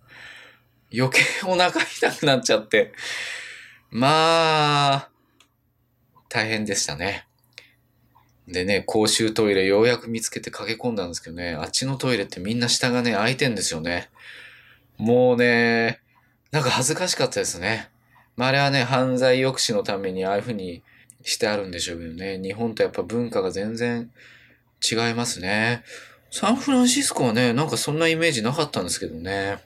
[0.94, 2.92] 余計お腹痛くなっちゃって。
[3.90, 5.10] まあ、
[6.28, 7.26] 大変でしたね。
[8.48, 14.10] でね、公衆トイレようやく見つけて駆け込んだんですけどね、あっちのトイレってみんな下がね、開いてんですよね。
[14.98, 16.00] もうね、
[16.50, 17.91] なんか恥ずかしかったですね。
[18.36, 20.82] まあ、あれはね、犯罪抑止のためにああいう風に
[21.22, 24.10] してあるんでしょうけどね、日本とやっぱ文化が全然
[24.82, 25.84] 違いますね。
[26.30, 29.58] サンフランシスコはね、なんかそんなイメージなかったんですけどね。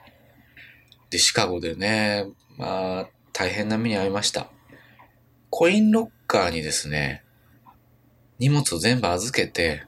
[1.10, 2.26] で、シカゴでね、
[2.58, 4.50] まあ、大変な目に遭いました。
[5.50, 7.22] コインロッカーにですね、
[8.38, 9.84] 荷物を全部預けて、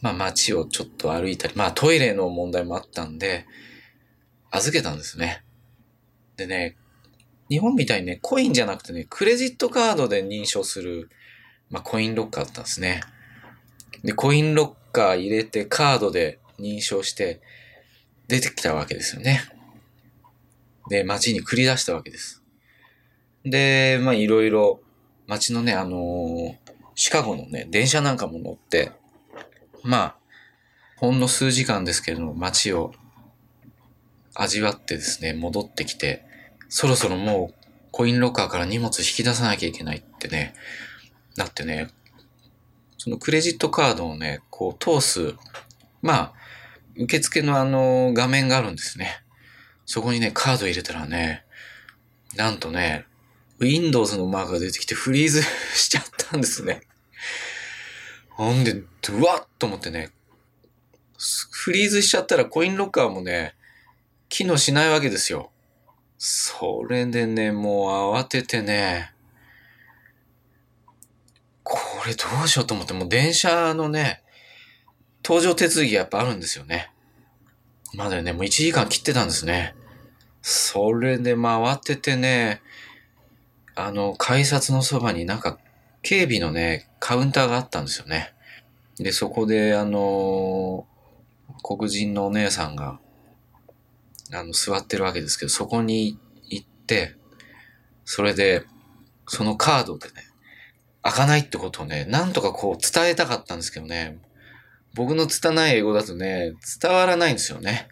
[0.00, 3.46] まあ街をちょっと歩いたり、まあトイレの問題もあったんで、
[4.50, 5.42] 預けたんですね。
[6.36, 6.76] でね、
[7.48, 11.10] 日本みたいにね、コインじゃなくてね、クレジットカードで認証する、
[11.70, 13.02] まあコインロッカーだったんですね。
[14.02, 17.40] で、コインロッカー入れてカードで認証して
[18.28, 19.40] 出てきたわけですよね。
[20.88, 22.42] で、街に繰り出したわけです。
[23.44, 24.80] で、まいろいろ
[25.26, 26.56] 街のね、あのー、
[26.94, 28.92] シカゴのね、電車なんかも乗って、
[29.82, 30.16] まあ、
[30.96, 32.92] ほんの数時間ですけれども、街を
[34.34, 36.24] 味わってですね、戻ってきて、
[36.76, 37.54] そろそろもう
[37.92, 40.54] コインロッカーから荷物引き出さなきゃいけないってね、
[41.36, 41.86] なってね、
[42.98, 45.36] そのクレジットカードをね、こう通す、
[46.02, 46.32] まあ、
[46.96, 49.22] 受付のあの画面があるんですね。
[49.86, 51.44] そこにね、カード入れたらね、
[52.34, 53.06] なんとね、
[53.60, 55.42] Windows のマークが出てきてフリーズ
[55.76, 56.80] しちゃったんですね。
[58.30, 60.10] ほんで、うわっと思ってね、
[61.52, 63.54] フリーズしちゃったらコインロッカーもね、
[64.28, 65.52] 機能しないわけですよ。
[66.26, 69.12] それでね、もう慌ててね、
[71.62, 74.22] これどうしようと思って、もう電車のね、
[75.22, 76.90] 搭乗手続きやっぱあるんですよね。
[77.92, 79.74] まだね、もう1時間切ってたんですね。
[80.40, 82.62] それで慌ててね、
[83.74, 85.58] あの、改札のそばになんか
[86.00, 88.32] 警備のね、カウンターがあったんですよね。
[88.96, 90.86] で、そこであの
[91.62, 92.98] 黒人のお姉さんが、
[94.34, 96.18] あの、座ってるわけですけど、そこに
[96.48, 97.16] 行って、
[98.04, 98.64] それで、
[99.26, 100.14] そのカードでね、
[101.02, 104.18] 開かないってことをね、なんとかこう伝えたかったんですけどね、
[104.94, 107.88] 僕の拙い英語だとね、伝わらないんですよね。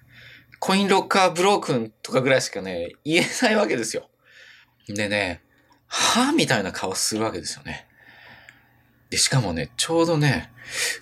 [0.60, 4.08] コインロッカーブロークンとかぐらいしかね、言えないわけですよ。
[4.88, 5.42] でね、
[5.88, 7.86] はぁみたいな顔するわけですよね。
[9.10, 10.50] で、しかもね、ちょうどね、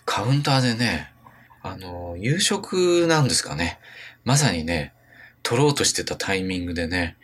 [0.05, 1.13] カウンターでね、
[1.63, 3.79] あの、夕食なんですかね。
[4.25, 4.95] まさにね、
[5.43, 7.17] 取ろうとしてたタイミングでね、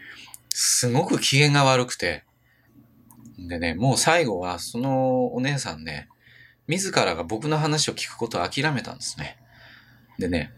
[0.51, 2.25] すごく機嫌が悪くて、
[3.39, 6.09] でね、もう最後はそのお姉さんね、
[6.67, 9.37] 自らが僕の話を聞くことを諦めたんですね。
[10.19, 10.53] でね、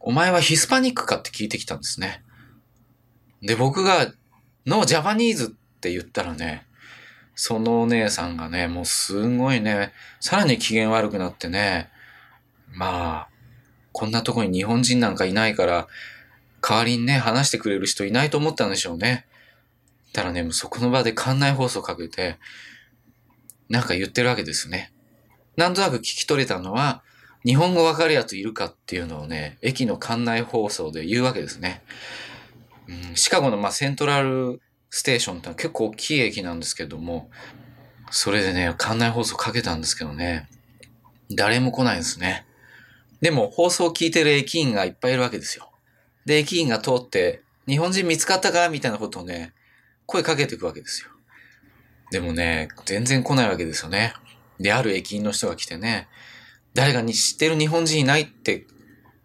[0.00, 2.22] お前はヒスパニックかって聞いてきたんですね。
[3.42, 4.12] で、僕が、
[4.66, 5.48] ノージャパニーズっ
[5.80, 6.66] て言ったらね、
[7.34, 11.88] そのお姉さんがね、もうすごいね、さらに機嫌悪くなってね、
[12.72, 13.28] まあ、
[13.92, 15.88] こんなとこに日本人なんかいないから、
[16.60, 19.26] 代わりにね、話してくれる人いないと思ったんでしょうね。
[20.12, 22.38] たらね、もうそこの場で館内放送かけて、
[23.68, 24.92] なんか言ってるわけですね。
[25.56, 27.02] なんとなく聞き取れたのは、
[27.44, 31.82] 日本語わかるやついるかっていうのをね、駅の館内放送で言うわけですね。
[32.88, 37.30] うん、シカゴのまあセントラルステーションって結構大きい駅なんですけども、
[38.10, 40.48] それでね、館内放送かけたんですけどね、
[41.30, 42.46] 誰も来ないんですね。
[43.20, 45.67] でも放送を聞いてる駅員がいっぱいいるわけですよ。
[46.28, 48.68] で、駅員が通って、日本人見つかったか？
[48.68, 49.54] みたいなことをね、
[50.04, 51.08] 声かけていくわけですよ。
[52.10, 54.12] でもね、全然来ないわけですよね。
[54.60, 56.06] で、ある駅員の人が来てね、
[56.74, 58.66] 誰かに知ってる日本人いないって、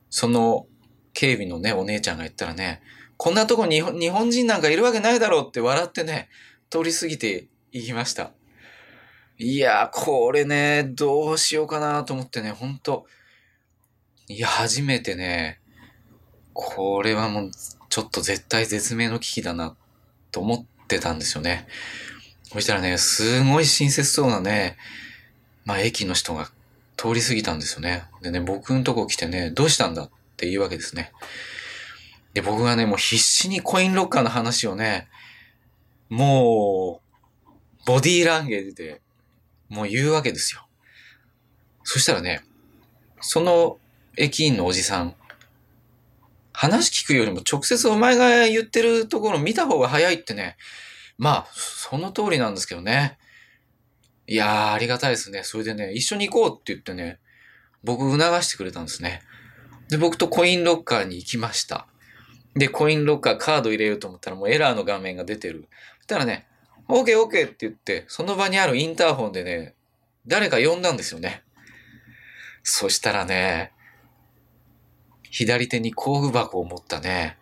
[0.10, 0.66] その
[1.14, 2.82] 警備のね、お姉ちゃんが言ったらね、
[3.18, 6.30] こんなとこに日本人なんかいるわけないだろうって笑ってね、
[6.70, 8.32] 通り過ぎていきました。
[9.38, 13.06] いやこれね、どうしようかなと思ってね、ほんと。
[14.30, 15.60] いや、初めてね、
[16.54, 17.52] これはもう、
[17.90, 19.76] ちょっと絶対絶命の危機だな、
[20.32, 21.68] と思ってたんですよね。
[22.52, 24.78] そしたらね、すごい親切そうなね、
[25.66, 26.50] まあ駅の人が
[26.98, 28.04] 通り過ぎたんですよね。
[28.22, 31.12] でね、僕のとこ来てね、どうしたんだって言うわけですね。
[32.34, 35.08] で、僕がね、もう必死にコインロッカーの話をね、
[36.10, 37.02] も
[37.48, 37.50] う、
[37.86, 39.02] ボディーランゲージで、
[39.70, 40.66] もう言うわけですよ。
[41.84, 42.44] そしたらね、
[43.22, 43.78] その
[44.18, 45.16] 駅員のおじさん、
[46.54, 50.56] 話聞くよりも直接お前が言ってるところ見た方が早いってね、
[51.18, 53.18] まあ、その通りなんですけどね。
[54.28, 55.44] いやー、ありがたいですね。
[55.44, 57.20] それでね、一緒に行こうって言ってね、
[57.84, 59.22] 僕促してくれたんですね。
[59.90, 61.88] で、僕とコインロッカーに行きました。
[62.56, 65.68] で、コインロッカーカード入れようと思ったらもうエラーの画面が出てる。
[66.00, 66.48] そしたらね、
[66.88, 69.76] OK, OK って言って、その場にあるインターホンでね、
[70.26, 71.44] 誰か呼んだんですよね。
[72.64, 73.73] そしたらね、
[75.34, 77.38] 左手に工具箱を持ったね、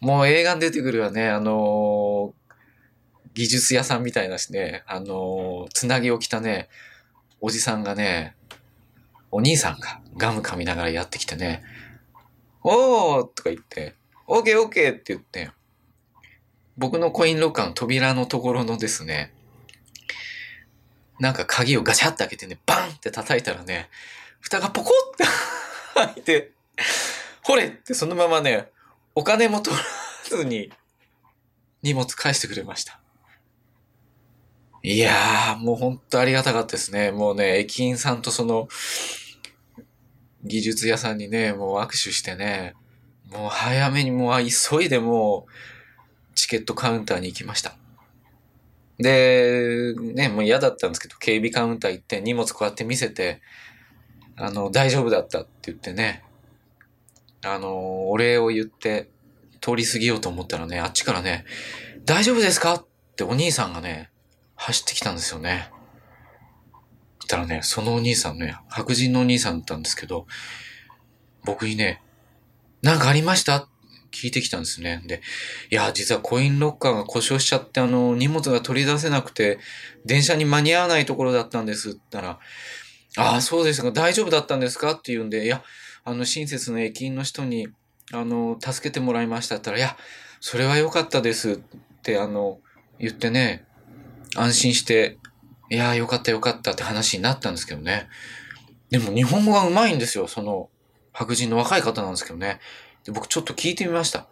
[0.00, 2.32] もう映画に出てくるわね、あのー、
[3.34, 6.70] 技術屋さんみたいなしね、あのー、つなぎを着たね、
[7.42, 8.34] おじさんがね、
[9.30, 11.62] お兄さんがガム噛みながらやってきてね、
[12.62, 15.50] おーとか言って、オーケーオーケーって言って、
[16.78, 19.34] 僕のコインロッカーの扉のところのですね、
[21.20, 23.90] なんか鍵をガチャって開けてね、バンって叩いたらね、
[24.40, 25.24] 蓋がポコって
[25.94, 26.52] 開いて、
[27.46, 28.72] ほれってそのままね、
[29.14, 30.72] お金も取らずに
[31.80, 32.98] 荷物返してくれました。
[34.82, 37.12] いやー、もうほんとありがたかったですね。
[37.12, 38.66] もうね、駅員さんとその、
[40.42, 42.74] 技術屋さんにね、もう握手してね、
[43.30, 47.76] もう早めにもう急いでもう、チケットカウンターに行きました。
[48.98, 53.40] で、ね、もう嫌だったんですけど、警備カウンター行って荷物こうやって見せて、
[54.34, 56.24] あの、大丈夫だったって言ってね、
[57.46, 59.08] あの、お礼を言って
[59.60, 61.44] 通り過ぎようと思ったらね、あっちからね、
[62.04, 62.86] 大丈夫ですかっ
[63.16, 64.10] てお兄さんがね、
[64.54, 65.70] 走ってきたんですよね。
[67.28, 70.26] たらね、そのお兄さんね、白人のお兄さんだったんですけど、
[71.44, 72.02] 僕にね、
[72.82, 73.68] なんかありました？
[74.12, 75.02] 聞いてきたんですね。
[75.06, 75.20] で、
[75.70, 79.58] いや、実はコインロッカーが故障しちゃって、あの、荷物が取り出せなくて、
[80.04, 82.38] 電車に間に合わないところだったんですって言ったら、
[83.18, 84.92] ああ、そうですか、大丈夫だったんですか？
[84.92, 85.64] って言うんで、いや、
[86.06, 87.68] あの、親切の駅員の人に、
[88.12, 89.96] あの、助けてもらいましたったら、いや、
[90.40, 91.56] それは良かったですっ
[92.02, 92.60] て、あの、
[93.00, 93.66] 言ってね、
[94.36, 95.18] 安心して、
[95.68, 98.08] いやーよかったよかったって話になったんですけどね。
[98.90, 100.70] でも日本語が上手いんですよ、その
[101.12, 102.60] 白人の若い方なんですけどね。
[103.04, 104.28] で僕ちょっと聞いてみました。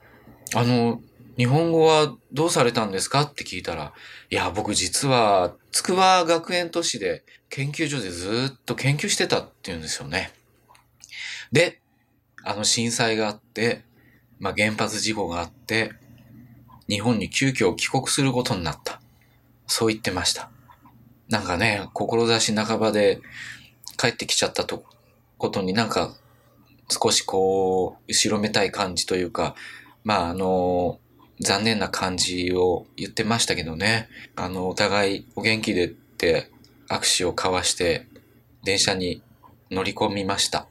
[0.55, 1.01] あの、
[1.37, 3.93] 日本語はどうされたんですかって聞いたら、
[4.31, 10.31] いや、僕実は、筑波学園都市で研究所でずっと研究してたって言うんですよね。
[11.53, 11.81] で、
[12.43, 13.83] あの震災があって、
[14.39, 15.93] まあ、原発事故があって、
[16.89, 19.01] 日本に急遽帰国することになった。
[19.67, 20.51] そう言ってました。
[21.29, 23.21] なんかね、志半ばで
[23.97, 24.85] 帰ってきちゃったと、
[25.39, 26.15] ことになんか
[26.91, 29.55] 少しこう、後ろめたい感じというか、
[30.03, 31.01] まああの、
[31.41, 34.09] 残念な感じを言ってましたけどね。
[34.37, 36.51] あの、お互いお元気でって
[36.89, 38.07] 握手を交わして
[38.63, 39.23] 電車に
[39.71, 40.69] 乗り込みました。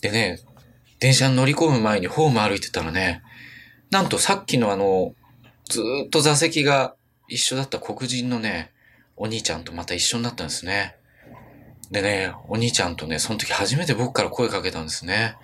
[0.00, 0.40] でね、
[1.00, 3.22] 電車に乗り込む前にホーム歩いてたらね、
[3.90, 5.14] なんとさっきのあの、
[5.68, 6.94] ずっと座席が
[7.28, 8.72] 一緒だった黒人のね、
[9.16, 10.96] お兄ちゃんとまた一緒になったんですね。
[11.90, 15.36] でね、お兄ちゃんとね、その時初めて僕から声かけたんですね。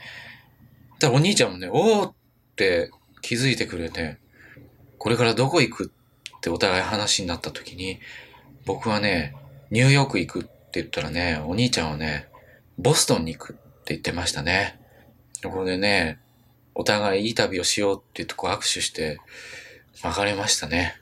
[0.98, 2.14] だからお兄ちゃんもね、おーっ
[2.56, 2.90] て
[3.22, 4.18] 気づいてくれて、
[4.98, 5.92] これからどこ行く
[6.36, 7.98] ってお互い話になった時に、
[8.66, 9.34] 僕はね、
[9.70, 12.28] ニューヨーク行くって言ったらね、お兄ちゃんはね、
[12.78, 14.80] ボストンに行くっって言ってましたね。
[15.42, 16.18] とここでね、
[16.74, 19.20] お互いいい旅をしようって言ってこ握手して
[20.02, 20.96] 別れましたね。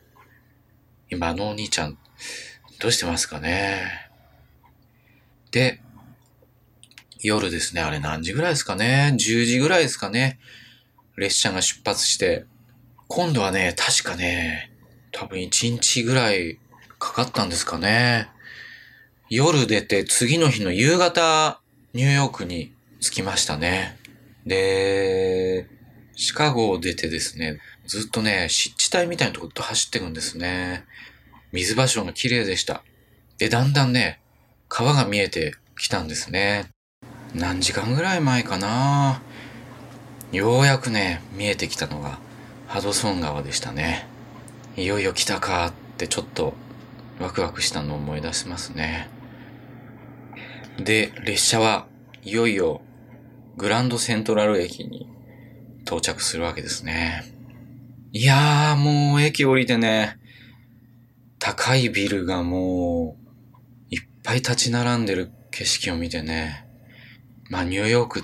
[1.08, 1.96] 今あのお兄ちゃん、
[2.80, 4.10] どうしてますかね。
[5.52, 5.80] で、
[7.20, 9.12] 夜ですね、あれ何時ぐらいですかね。
[9.14, 10.40] 10時ぐらいですかね。
[11.16, 12.46] 列車が出発して、
[13.06, 14.72] 今度はね、確かね、
[15.12, 16.58] 多分1日ぐらい
[16.98, 18.28] かかったんですかね。
[19.30, 21.60] 夜出て次の日の夕方、
[21.94, 22.71] ニューヨークに
[23.02, 23.98] 着きましたね。
[24.46, 25.66] で、
[26.14, 30.84] シカゴを出てですね、ずっとね、湿地帯みたいなところと走ってるんですね。
[31.50, 32.84] 水場所が綺麗でした。
[33.38, 34.20] で、だんだんね、
[34.68, 36.70] 川が見えてきたんですね。
[37.34, 39.22] 何時間ぐらい前かな
[40.30, 42.18] ようやくね、見えてきたのが
[42.68, 44.06] ハドソン川でしたね。
[44.76, 46.54] いよいよ来たかってちょっと
[47.18, 49.08] ワクワクしたのを思い出しますね。
[50.78, 51.86] で、列車は
[52.22, 52.80] いよいよ
[53.56, 55.08] グランドセントラル駅に
[55.82, 57.24] 到着するわけですね。
[58.12, 60.18] いやーもう駅降りてね、
[61.38, 63.16] 高いビルがも
[63.90, 66.66] ういっぱい立ち並んでる景色を見てね、
[67.50, 68.22] まあニューヨークっ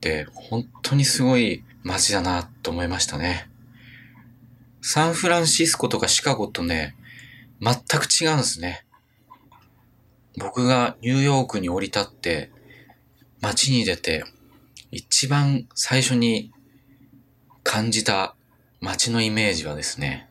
[0.00, 3.48] て本当にすごい街だなと思いましたね。
[4.82, 6.94] サンフランシスコとかシカゴとね、
[7.60, 8.84] 全く違うんですね。
[10.36, 12.50] 僕がニューヨークに降り立って
[13.40, 14.24] 街に出て
[14.96, 16.52] 一番最初に
[17.64, 18.36] 感じた
[18.80, 20.30] 街のイメージはですね、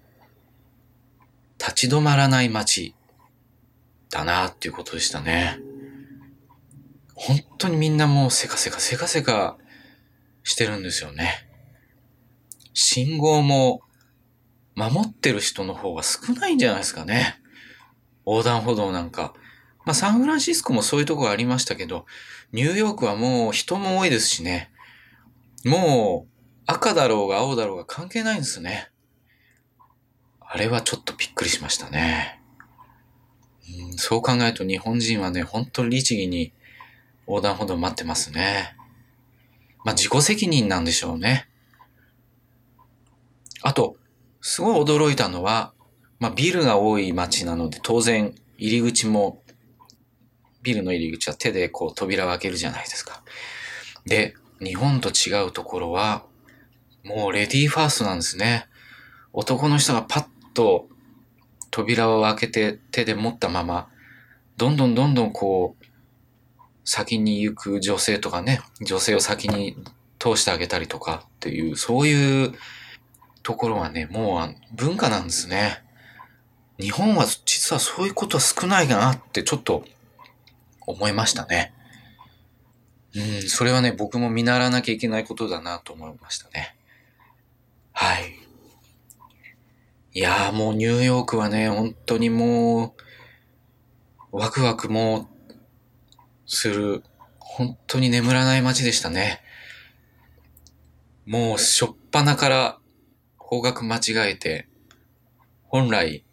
[1.59, 2.95] 立ち止まらない街
[4.09, 5.59] だなっていうことでしたね。
[7.14, 9.57] 本当にみんなもうせかせかせかせか
[10.43, 11.49] してるんですよね。
[12.74, 13.82] 信号も
[14.76, 17.41] 守ってる人の方が少ないんじゃないですかね。
[18.26, 19.34] 横断歩道なんか。
[19.86, 22.05] まあサンフランシスコもそういうとこがありましたけど、
[22.54, 24.72] ニューヨークはもう人も多いですしね。
[25.66, 26.34] もう
[26.66, 28.91] 赤だろうが青だろうが関係ないんですね。
[30.39, 32.39] あれはちょっとびっくりしましたね。
[33.89, 36.54] うん、そう考えると日本人はね、本当に律儀に
[37.28, 38.76] 横断歩道待ってますね。
[39.84, 41.49] まあ自己責任なんでしょうね。
[43.64, 43.97] あと、
[44.41, 45.74] すごい驚いたのは、
[46.20, 49.43] まあビルが多い街なので当然入り口も、
[50.64, 53.22] ビルの入り口は手でこう扉を開けるじゃないですか。
[54.05, 56.24] で、日本と違うところは、
[57.03, 58.68] もうレディーファーストなんですね。
[59.34, 60.88] 男の人がパッと
[61.70, 63.89] 扉を開けて手で持ったまま、
[64.57, 65.86] どんどんどんどんこう、
[66.86, 69.76] 先に行く女性とかね、女性を先に
[70.20, 72.53] 通してあげたりとかっていう、そういう
[73.41, 75.84] ところはね、もう文化なんですね。
[76.80, 79.86] 日本は実はそういうことは少ないかなってちょっと
[80.88, 81.74] 思いましたね。
[83.16, 86.76] うん、それはね、僕も見習わなきゃいけないことだなと思いましたね。
[87.92, 88.36] はい。
[90.16, 92.96] いやーもうニューヨークはね、本当にも
[94.32, 95.30] う、ワクワクも
[96.46, 97.04] する、
[97.40, 99.42] 本当に眠らない街でしたね。
[101.26, 102.80] もう、しょっぱなから
[103.38, 104.68] 方角間違えて、
[105.64, 106.26] 本来、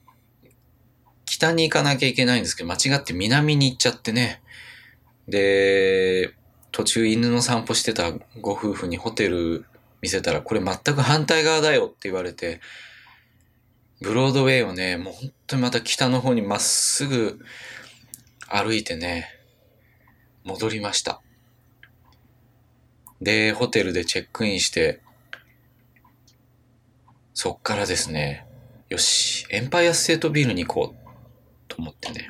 [1.31, 4.43] 北に行かなきゃいけないんですけど、間違って南に行っちゃってね。
[5.29, 6.35] で、
[6.73, 8.11] 途中犬の散歩してた
[8.41, 9.65] ご夫婦にホテル
[10.03, 12.61] 見せたら、これ全く反対側だよって言われて、
[14.01, 17.39] ブロードウェイをね、もう本当にまた北の方にまっすぐ
[18.49, 19.29] 歩いてね、
[20.43, 21.23] 戻りました。
[23.23, 25.01] で、ホテルでチェックインして、
[27.35, 28.49] そっからですね、
[28.89, 31.00] よし、エンパイアステートビルに行こう
[31.71, 32.29] と思ってね、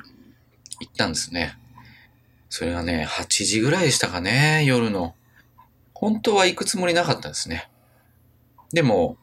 [0.79, 1.57] 行ったんですね。
[2.49, 5.15] それがね、8時ぐらいでしたかね、夜の。
[5.93, 7.69] 本当は行くつもりなかったんですね。
[8.71, 9.17] でも、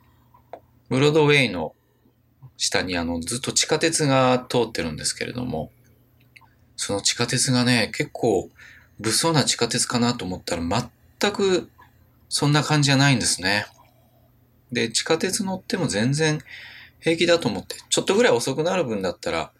[0.88, 1.74] ブロードウェイの
[2.56, 5.70] 下にあの、ずっと地下鉄が通ってるんですけれども、
[6.76, 8.50] その地下鉄がね、結構
[8.98, 10.62] 物騒な地下鉄かなと思ったら
[11.20, 11.70] 全く
[12.28, 13.66] そんな感じじゃないんですね。
[14.72, 16.40] で、地下鉄乗っても全然
[17.00, 19.52] 平気だと思って、ちょっとぐらい遅くなる分だったら、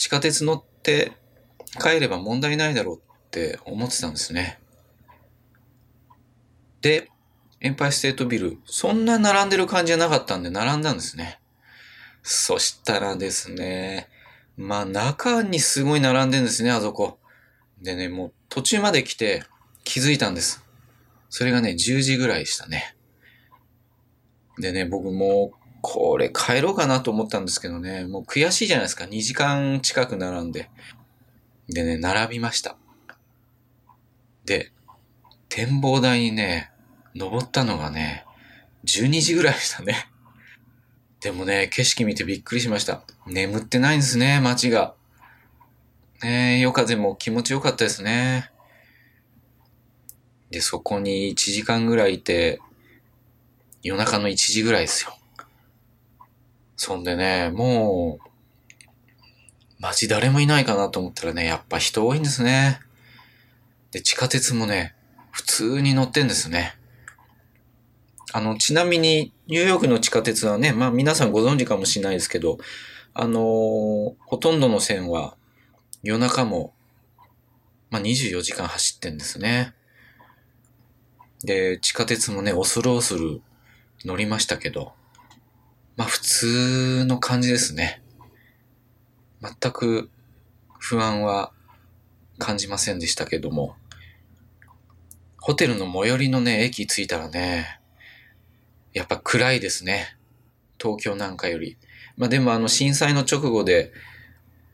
[0.00, 1.12] 地下鉄乗って
[1.78, 4.58] 帰れば問題ないだろうって思ってたんですね。
[6.80, 7.10] で、
[7.60, 11.38] エンパイステートビル、そんな並んでる感じじゃなかったんで並んだんですね。
[12.22, 14.08] そしたらですね、
[14.56, 17.18] まあ中にすごい並んでんですね、あそこ。
[17.82, 19.44] でね、もう途中まで来て
[19.84, 20.64] 気づいたんです。
[21.28, 22.96] それがね、10時ぐらいでしたね。
[24.58, 29.04] でね、僕もう、これ帰ろうかなと思ったんですけどね、もう悔しいじゃないですか。
[29.04, 30.70] 2時間近く並んで。
[31.68, 32.76] でね、並びました。
[34.44, 34.72] で、
[35.48, 36.70] 展望台にね、
[37.14, 38.24] 登ったのがね、
[38.84, 40.10] 12時ぐらいでしたね。
[41.20, 43.02] でもね、景色見てびっくりしました。
[43.26, 44.94] 眠ってないんですね、街が。
[46.22, 48.50] ねえ夜風も気持ちよかったですね。
[50.50, 52.60] で、そこに1時間ぐらいいて、
[53.82, 55.16] 夜中の1時ぐらいですよ。
[56.82, 58.28] そんでね、もう、
[59.80, 62.80] 街誰もいないかなと思ったらね、やっぱ人多いんですね。
[63.90, 64.94] で、地下鉄もね、
[65.30, 66.78] 普通に乗ってんですね。
[68.32, 72.56] あの、ちなみに、ニューヨークの地下鉄はね、まあ皆さんご存知かもしれないですけど、
[73.12, 75.36] あのー、ほとんどの線は
[76.02, 76.72] 夜中も、
[77.90, 79.74] まあ24時間走ってんですね。
[81.44, 83.42] で、地下鉄もね、恐る恐る
[84.06, 84.94] 乗りましたけど、
[85.96, 88.02] まあ普通の感じですね。
[89.42, 90.10] 全く
[90.78, 91.52] 不安は
[92.38, 93.76] 感じませんでしたけども、
[95.38, 97.80] ホテルの最寄りのね、駅着いたらね、
[98.92, 100.16] やっぱ暗いですね。
[100.80, 101.76] 東京なんかより。
[102.16, 103.92] まあでもあの震災の直後で、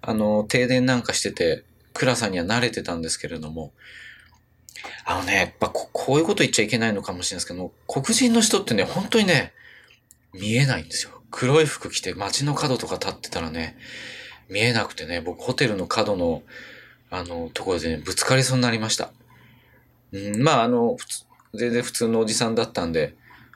[0.02, 3.72] あの、停電なんかしてて、暗さには慣れてたんですけれども、
[5.04, 9.52] あのね、やっぱここういうこと言っちゃいけないのかもしれないですけど、黒人の人ってね、本当にね、
[10.40, 11.22] 見えないんですよ。
[11.30, 13.76] 黒い服着て街の角とか立ってたらね、
[14.48, 16.42] 見えなくてね、僕ホテルの角の、
[17.10, 19.12] あの、ところでね、ぶつかりそうになりました。
[20.12, 20.96] うん、まああの、
[21.54, 23.14] 全然普通のおじさんだったんで、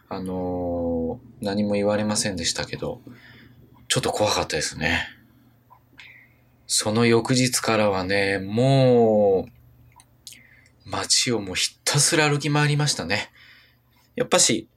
[0.08, 3.00] あのー、何も言われませんでしたけど、
[3.88, 5.06] ちょっと怖かったですね。
[6.66, 13.30] その翌日からはね、もう、街をもうひたすら歩き回りましたね。
[14.16, 14.68] やっぱし、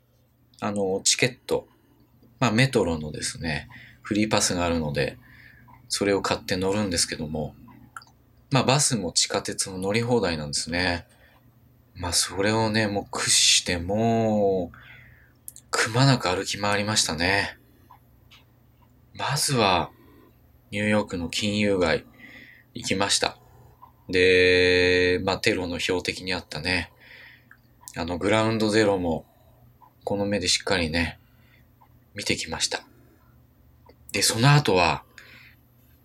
[0.59, 1.67] あの、チケット、
[2.43, 3.69] まあメトロのですね、
[4.01, 5.17] フリーパスがあるので、
[5.87, 7.55] それを買って乗るんですけども、
[8.51, 11.05] まあバスも地下鉄も乗り放題なんですね。
[11.95, 14.77] まあそれをね、もう駆使してもう、
[15.71, 17.57] くまなく歩き回りましたね。
[19.13, 19.89] まずは、
[20.71, 22.03] ニューヨークの金融街
[22.73, 23.37] 行きました。
[24.09, 26.91] で、まあ、テロの標的にあったね。
[27.95, 29.25] あの、グラウンドゼロも、
[30.03, 31.19] この目でしっかりね、
[32.15, 32.83] 見てきました。
[34.11, 35.03] で、その後は、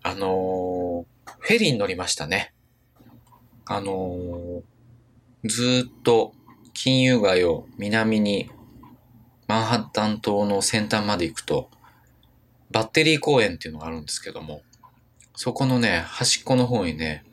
[0.02, 2.54] あのー、フェリーに乗りましたね。
[3.66, 6.32] あのー、ずっと
[6.72, 8.50] 金融街を南に
[9.46, 11.70] マンハッタン島の先端まで行くと、
[12.70, 14.62] バッテリー公園っていうのがあるんですけども、
[15.34, 17.24] そこのね、端っこの方にね、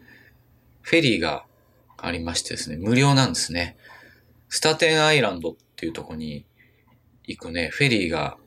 [0.82, 1.46] フェリーが
[1.98, 3.78] ありましてですね、無料なんですね。
[4.50, 6.46] スタテンアイランドっていうとこに
[7.24, 8.38] 行くね、フェリーが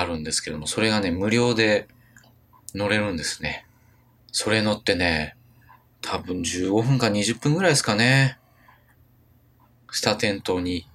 [0.00, 1.88] あるんですけども、それがね、無料で
[2.74, 3.66] 乗れるんですね。
[4.32, 5.36] それ乗ってね、
[6.00, 8.38] 多分15分か20分ぐらいですかね。
[9.90, 10.86] スタテン島に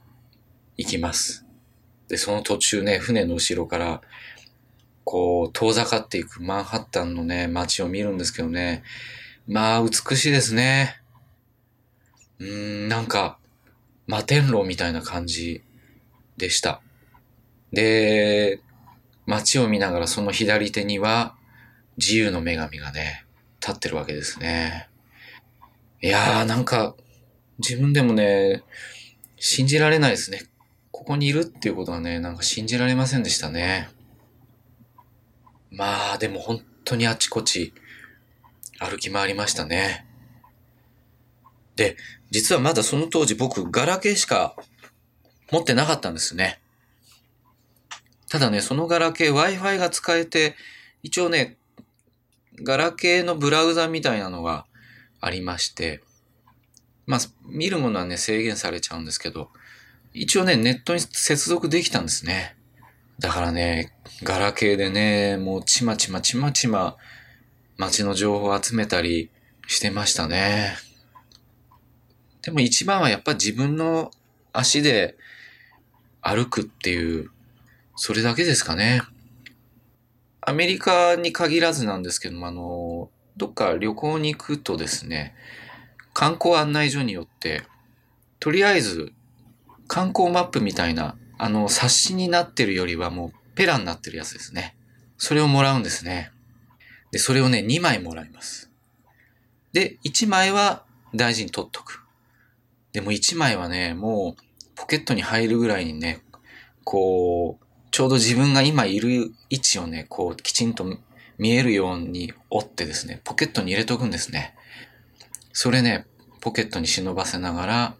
[0.78, 1.46] 行きます。
[2.08, 4.02] で、その途中ね、船の後ろから、
[5.04, 8.84] こう、遠ざかっていくマンハッタンのね、街を見るんですけどね。
[9.48, 11.02] まあ、美しいですね。
[12.40, 13.38] うーん、なんか、
[14.08, 15.64] 摩天楼みたいな感じ
[16.38, 16.82] でした。
[17.72, 18.60] で、
[19.26, 21.36] 街を見ながらその左手には、
[21.98, 23.26] 自由の女神がね、
[23.62, 24.90] 立ってるわけですね。
[26.02, 26.96] いやー、なんか、
[27.60, 28.64] 自分でもね、
[29.38, 30.44] 信じられないですね。
[30.92, 33.90] ここにいるっていうことはね、なんか信じられませんでしたね。
[35.72, 37.74] まあ、でも本当にあちこち
[38.80, 40.06] 歩き回りましたね。
[41.76, 41.98] で、
[42.32, 44.56] 実はまだその当時僕、ガラケーしか
[45.52, 46.62] 持ってなかったんですね。
[48.30, 50.56] ただね、そのガラケー Wi-Fi が使えて、
[51.04, 51.58] 一応ね、
[52.64, 54.66] ガラケーのブラウザみたいなのが
[55.22, 56.02] ありまして、
[57.06, 59.50] まあ、見るものはね、制限されちゃうんですけど、
[60.14, 62.56] 一応ね、ネットに接続できたんですね。
[63.20, 66.98] だからね、ガラケーでね、もうちまちまちまちま
[67.78, 69.30] 街の情報を集めたり
[69.68, 70.76] してましたね。
[72.42, 74.12] でも一番はやっぱ自分の
[74.54, 75.16] 足で
[76.22, 77.30] 歩くっていう、
[77.96, 79.02] それだけですかね。
[80.42, 85.34] アメリカに限らずなんですけども、あの、どっか旅行に行くとですね、
[86.14, 87.64] 観光案内所によって、
[88.40, 89.12] とりあえず
[89.88, 94.76] 観光マップみたいな、あの、冊子になってるよりはもうペラになってるやつですね。
[95.18, 96.32] それをもらうんですね。
[97.12, 98.72] で、それをね、2枚もらいます。
[99.74, 102.04] で、1枚は大事に取っとく。
[102.92, 104.44] でも1枚はね、もう
[104.76, 106.22] ポケットに入るぐらいにね、
[106.84, 107.65] こう、
[107.96, 110.86] ちょうど自分が今いる位置をね、こう、きちんと
[111.38, 114.54] 見えるように折ってですね、ポケットに入れとくんですね。
[115.54, 116.06] それね、
[116.42, 117.96] ポケットに忍ばせながら、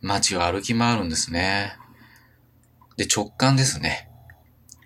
[0.00, 1.76] 街を歩き回るんですね。
[2.96, 4.08] で、直感ですね。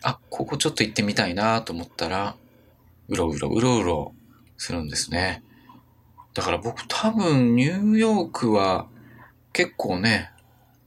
[0.03, 2.35] あ、ここちょっと行ってみたいなと思ったら、
[3.07, 4.13] うろうろうろうろ
[4.57, 5.45] するんですね。
[6.35, 8.89] だから僕多分ニューヨークは
[9.53, 10.33] 結構ね、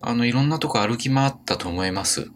[0.02, 2.34] あのいろんなとこ歩き回ったと思います。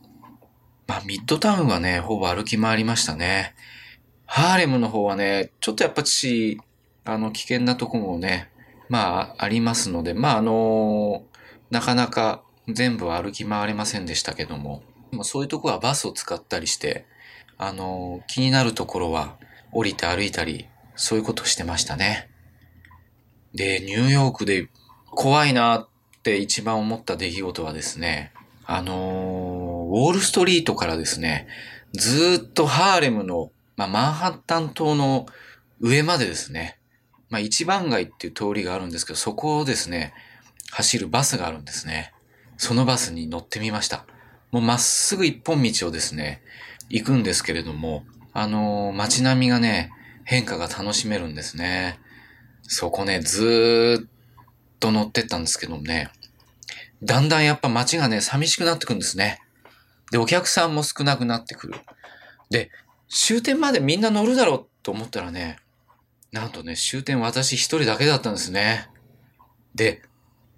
[0.87, 3.55] まあミッドタウンはね、ほぼ歩き回りましたね。
[4.25, 6.59] ハーレムの方はね、ちょっとやっぱし、
[7.03, 8.49] あの危険なとこもね、
[8.89, 11.23] まあありますので、まああの
[11.71, 17.05] なかなか全部歩き回れませんでしたけども、まあ、そういうとこはバスを使ったりして、
[17.57, 19.37] あの気になるところは
[19.71, 22.29] 降りて歩いたり、そういうことしてましたね。
[23.53, 24.69] で、ニューヨークで
[25.11, 25.87] 怖いなっ
[26.23, 28.33] て一番思った出来事はですね、
[28.65, 29.44] あの、
[29.95, 31.47] ウォールストリートからですね、
[31.93, 35.25] ずっとハーレムの、まあ、マンハッタン島の
[35.79, 36.77] 上までですね、
[37.29, 40.13] まあ、一番街っていう通りがあるんですけど、そこをですね、
[40.71, 42.11] 走るバスがあるんですね。
[42.57, 44.05] そのバスに乗ってみました。
[44.51, 46.41] もうまっすぐ一本道をですね、
[46.89, 49.91] 行くんですけれども、あのー、街並みがね、
[50.25, 52.01] 変化が楽しめるんですね。
[52.63, 54.09] そこね、ずーっ
[54.81, 56.09] と乗ってったんですけどもね、
[57.01, 59.39] だんだんやっぱ街がね、寂しくなってくんですね。
[60.11, 61.75] で、お客さんも少なくなってくる。
[62.49, 62.71] で、
[63.09, 65.57] 終点までみんな乗るだろうと思ったらね、
[66.31, 68.89] なんとね、終点私一人だけだったんですね。
[69.73, 70.01] で、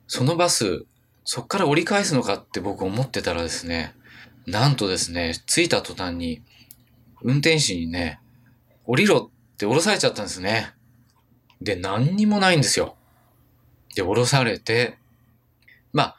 [0.08, 0.86] そのバス、
[1.24, 3.94] そっから折り返すのかって僕思ってたらですね、
[4.46, 6.42] なんとですね、着いた途端に、
[7.22, 8.20] 運転手にね、
[8.86, 10.74] 降りろって降ろされちゃったんですね。
[11.62, 12.96] で、何にもないんですよ。
[13.96, 14.98] で、降ろされて、
[15.92, 16.18] まあ、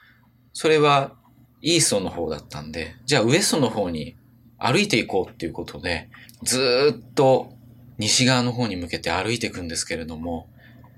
[0.52, 1.16] それは
[1.60, 4.16] イーストの方だったんで、じゃあウエストの方に
[4.58, 6.08] 歩いていこうっていうことで、
[6.42, 7.52] ずっと
[7.98, 10.48] 西側の方に向けて歩いていくんですけれども、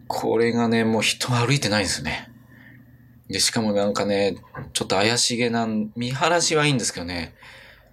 [0.06, 2.30] これがね、もう人歩いてないんですね。
[3.28, 4.36] で、しかもなんかね、
[4.72, 7.34] ちょっと怪しげな、見晴らしはいいんですけどね、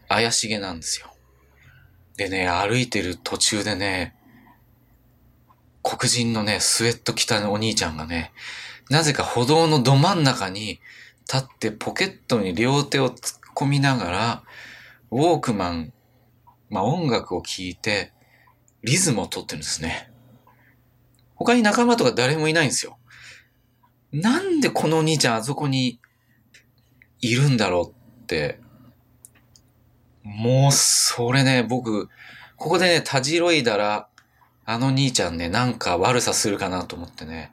[0.10, 1.14] 怪しげなんですよ。
[2.18, 4.16] でね、歩いてる途中でね、
[5.84, 8.32] 黒人のね、スウェット着たお兄ちゃんがね、
[8.90, 10.80] なぜか歩道のど真ん中に
[11.32, 14.44] 立ってポケットに両手を突っ込みながら、
[15.12, 15.94] ウォークマン、
[16.70, 18.14] まあ、音楽を聴いて、
[18.84, 20.12] リズムを取ってるんですね。
[21.36, 22.98] 他に仲間とか誰もいないんですよ。
[24.12, 26.00] なんでこのお兄ちゃんあそこに
[27.20, 28.60] いるんだろうって。
[30.24, 32.10] もう、それね、僕、
[32.58, 34.10] ここでね、たじろいだら、
[34.66, 37.52] あの兄ちゃんね、なんか悪さするかなと思ってね、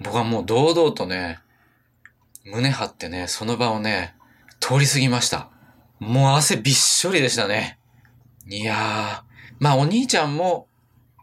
[0.00, 1.40] 僕はもう堂々とね、
[2.46, 4.14] 胸張ってね、その場をね、
[4.60, 5.50] 通り過ぎました。
[5.98, 7.78] もう汗びっしょりでしたね。
[8.46, 10.68] いやー、まあお兄ちゃんも、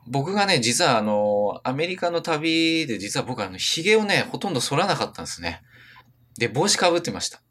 [0.05, 5.61] 僕がね、実はあの、アメリカの旅で実は僕はあの、髭をね、ほとんど剃らなかったんですね。
[6.37, 7.41] で、帽子かぶってました。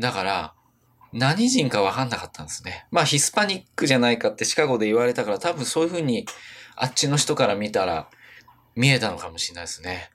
[0.00, 0.54] だから、
[1.12, 2.86] 何人かわかんなかったんですね。
[2.90, 6.26] まあヒスパニックじゃないかってシカゴで言われたから多分そういう風に
[6.74, 8.08] あっちの人から見たら
[8.74, 10.10] 見えたのかもしれないですね。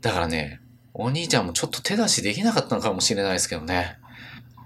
[0.00, 0.60] だからね、
[0.94, 3.98] お兄ちゃんもちょっと手出しできなかったのかもしれないですけどね。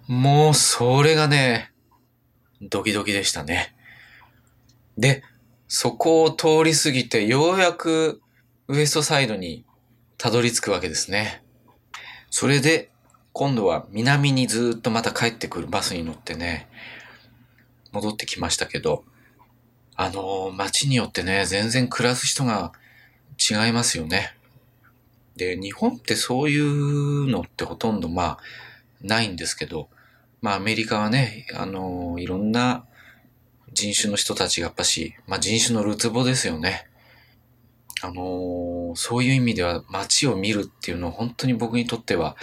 [0.08, 1.72] もう、それがね、
[2.60, 3.74] ドキドキでしたね。
[4.98, 5.22] で、
[5.68, 8.22] そこを通り過ぎて、ようやく
[8.68, 9.64] ウエストサイドに
[10.18, 11.42] たどり着くわけですね。
[12.30, 12.90] それで、
[13.32, 16.68] 今度は南にずっとまた帰ってくるバスに乗ってね、
[17.92, 19.04] 戻ってきましたけど、
[19.94, 22.72] あの、街によってね、全然暮らす人が
[23.38, 24.35] 違いますよね。
[25.36, 28.38] で、日本ってそういうのってほとんどまあ、
[29.02, 29.88] ないんですけど、
[30.40, 32.86] まあアメリカはね、あの、いろんな
[33.72, 36.88] 人種の人たちがやっぱし、まあ人種のるつぼですよね。
[38.02, 42.36] あのそういう意味では街を見るっていうのは本当に僕にとっては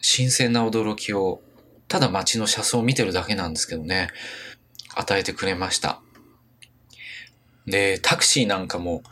[0.00, 1.40] 新鮮な驚きを、
[1.88, 4.08] ただ街の車窓を見てるだけなんですけどね、
[4.94, 6.00] 与えてくれました。
[7.66, 9.02] で、タクシーなんかも、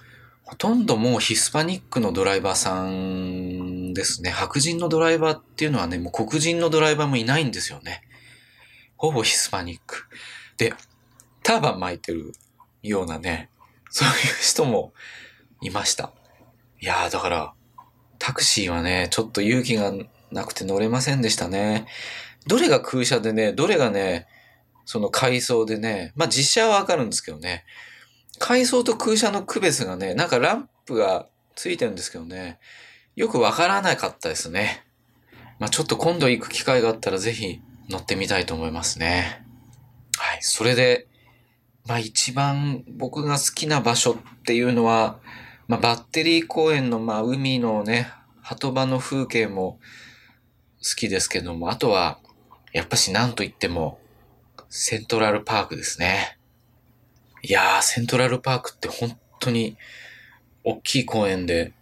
[0.51, 4.31] ほとんどもうヒスパニックのドライバーさんですね。
[4.31, 8.03] 白人のドライバーっていうのはね、もう黒人のドライバーもいないんですよね。
[8.97, 10.09] ほぼヒスパニック。
[10.57, 10.75] で、
[11.45, 12.33] ターバン巻いてる
[12.83, 13.49] ようなね、
[13.91, 14.93] そういう人も
[15.61, 16.13] いました。
[16.81, 17.53] いやーだから、
[18.19, 19.93] タクシーはね、ちょっと勇気が
[20.33, 21.87] なくて乗れませんでしたね。
[22.49, 24.27] どれが空車でね、どれがね、
[24.85, 27.65] その階層でね、まあ実車はわかるんですけどね、
[28.41, 32.59] 階層と空車の区別がね、なんかランプがついてるんですけどね、
[33.15, 34.85] よくわからなかったですね。
[35.59, 37.61] まあ、ちょっと今度行く機会があったらぜひ
[37.91, 39.45] 乗ってみたいと思いますね。
[40.17, 40.39] はい。
[40.41, 41.07] それで、
[41.87, 45.19] まあ一番僕が好きな場所っていうのは、
[45.69, 48.11] まあバッテリー公園のまあ海のね、
[48.41, 49.79] 鳩場の風景も
[50.83, 52.19] 好、きですけども、あとは、
[52.73, 54.01] やっぱし何と言っても、
[54.71, 56.39] セントラルパークですね。
[57.43, 59.77] いやー、セントラルパークって本当に
[60.63, 61.73] 大きい公園で、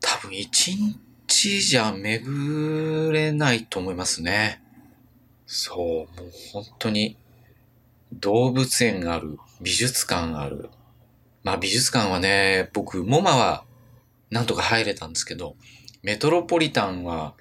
[0.00, 0.76] 多分一
[1.28, 4.62] 日じゃ巡れないと思いますね。
[5.46, 7.16] そう、もう本当に
[8.12, 10.70] 動物園がある、美術館がある。
[11.42, 13.64] まあ美術館はね、僕、モマは
[14.30, 15.56] なんとか入れたんですけど、
[16.02, 17.34] メトロポリタンは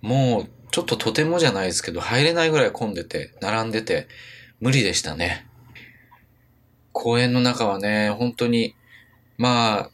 [0.00, 4.08] もうちょっととてもじゃないですけど、入れないぐらい混んでて、並んでて、
[4.60, 5.45] 無理でしたね。
[6.98, 8.74] 公園の中はね、本当に、
[9.36, 9.90] まあ、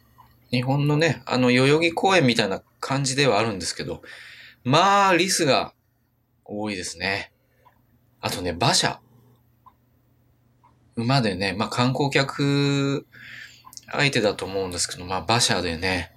[0.51, 4.01] 日本のね、あの代々木公園みたいな感じではあるんですけど、
[4.63, 5.73] まあ、リスが
[6.45, 7.33] 多いですね。
[8.21, 9.01] あとね、馬車。
[10.95, 13.05] 馬でね、まあ観光客
[13.91, 16.09] 相手だと思うんですけど、まあ馬車でね、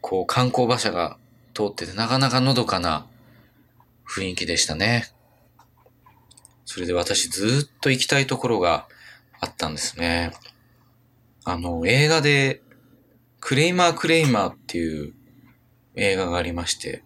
[0.00, 1.18] こう観光馬車が
[1.52, 3.06] 通っててなかなかのどかな
[4.08, 5.12] 雰囲気でしたね。
[6.64, 8.88] それで私ずっと行きたいところが
[9.40, 10.32] あったんですね。
[11.44, 12.62] あの、映画で、
[13.40, 15.14] クレイマークレイマーっていう
[15.94, 17.02] 映画がありまして、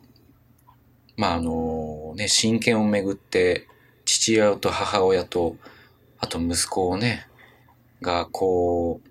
[1.16, 3.66] まあ、あの、ね、親権をめぐって、
[4.04, 5.56] 父親と母親と、
[6.18, 7.26] あと息子をね、
[8.00, 9.08] が、こう、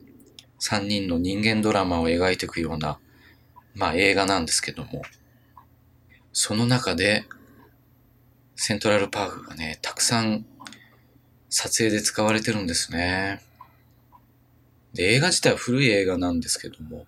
[0.58, 3.00] 三人の人間ドラマを描いていくような、
[3.76, 5.04] まあ映画なんですけども、
[6.34, 7.26] その中で、
[8.56, 10.46] セントラルパークがね、たくさん
[11.50, 13.42] 撮影で使われてるんですね。
[14.94, 17.06] で、映画自体は古い映画なんですけども、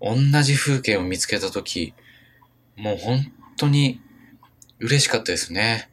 [0.00, 1.94] 同じ風景を見つけたとき、
[2.76, 4.00] もう本当に
[4.78, 5.90] 嬉しかったですね。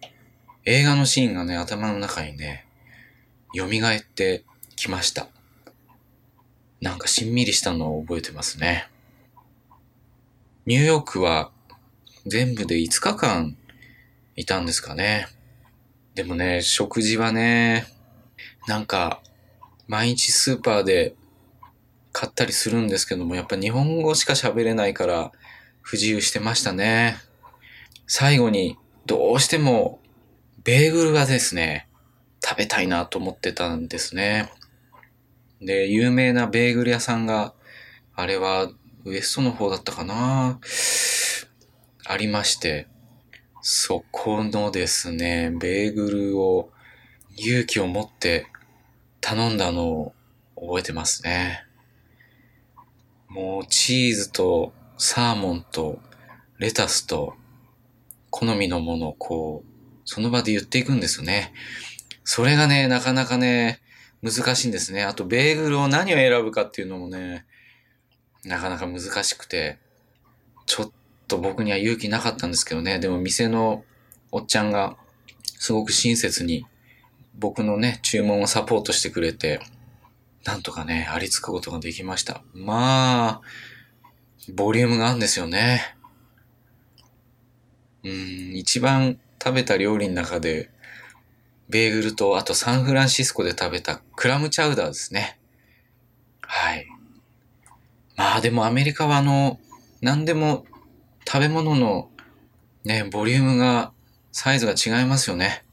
[0.65, 2.65] 映画のシーンがね、頭の中にね、
[3.53, 4.43] 蘇って
[4.75, 5.27] きました。
[6.81, 8.89] なんかしんみりしたのを覚えてますね。
[10.65, 11.51] ニューヨークは
[12.25, 13.57] 全部で5日間
[14.35, 15.27] いたんですかね。
[16.17, 17.85] でもね、食事はね、
[18.65, 19.21] なんか、
[19.87, 21.13] 毎日スーパーで
[22.11, 25.31] 買ったりするんですけども、やっぱ日本語しか喋れないから
[25.83, 27.17] 不自由してましたね。
[28.07, 29.99] 最後にどうしても
[30.63, 31.87] ベーグルがですね、
[32.43, 34.51] 食べたいなと思ってたんですね。
[35.61, 37.53] で、有名なベーグル屋さんが、
[38.15, 38.71] あれは
[39.05, 40.59] ウエストの方だったかな
[42.07, 42.87] ありまして、
[43.69, 46.69] そこのですね、ベーグルを
[47.35, 48.47] 勇気を持って
[49.19, 50.13] 頼んだのを
[50.55, 51.65] 覚えてますね。
[53.27, 55.99] もうチーズとサーモンと
[56.59, 57.33] レタスと
[58.29, 61.51] 好みのものをこう、その場で言っていくんですよね。
[62.23, 63.81] それがね、なかなかね、
[64.23, 65.03] 難しいんですね。
[65.03, 67.45] あと、ベーグルを何を選ぶかっていうのもね、
[68.45, 69.77] なかなか難しくて、
[70.65, 70.91] ちょっ
[71.27, 72.99] と僕には勇気なかったんですけどね。
[72.99, 73.83] でも店の
[74.31, 74.97] おっちゃんが
[75.59, 76.65] すごく親切に
[77.37, 79.59] 僕のね、注文をサポートしてくれて、
[80.43, 82.41] なんとかね、ありつくことができました。
[82.53, 83.41] まあ、
[84.53, 85.95] ボリュームがあるんですよね。
[88.03, 90.71] うん、一番食べた料理の中で、
[91.69, 95.37] ベーグルと、あとサンフランシスコで食べたクラムチャウダーですね。
[96.41, 96.87] はい。
[98.15, 99.59] まあでもアメリカはあの、
[100.01, 100.65] 何でも
[101.27, 102.09] 食べ物の
[102.85, 103.91] ね、ボリュームが、
[104.31, 105.65] サイズが違いますよね。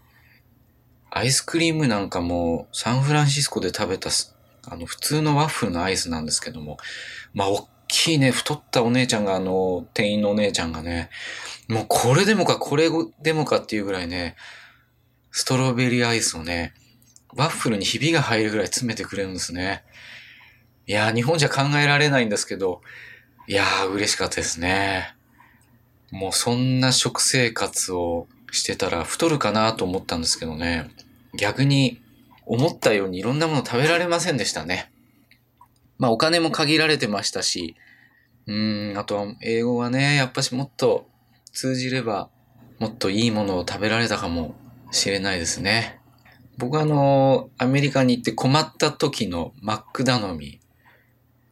[1.11, 4.11] アイスクリームなんかもサンフランシスコで食べた、
[4.67, 6.79] あの、普通のワッフルのアイスなんですけども、
[7.35, 11.09] まあ、大きいね、太ったお姉ちゃんが、あの、店員のお姉ちゃんがね、
[11.69, 12.91] もうこれでもか、これ
[13.23, 14.35] でもかっていうぐらいね、
[15.31, 16.75] ストロベリーアイスをね、
[17.37, 19.85] ワッフルにひびが入るぐらい詰めてくれるんですね。
[20.89, 22.83] いやー、日本じゃ考えられないんですけど、
[23.47, 25.14] いやー、嬉しかったですね。
[26.15, 30.89] もうそんな食生活をしてたら太るかなと思ったんですけどね。
[31.37, 32.01] 逆に
[32.47, 34.93] 思ったようにいろんなもの食べられませんでしたね。
[35.99, 37.75] まあお金も限られてましたし、
[38.47, 41.09] うーん、あとは英語はね、やっぱしもっと
[41.53, 42.31] 通じれば
[42.79, 44.55] もっといいものを食べられたかも
[44.93, 45.99] しれないですね。
[46.59, 50.61] 僕はあの、アメリカに行って困った時のマック頼み、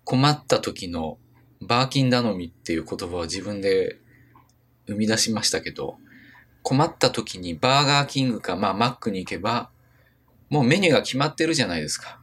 [0.05, 1.19] 困った時の
[1.61, 3.99] バーキン頼みっていう言葉を自分で
[4.93, 5.99] 生み出しましたけど、
[6.63, 9.71] 困った時にバーガーキングか、まあマックに行けば、
[10.49, 12.19] もうメニューが決まってるじゃないですか。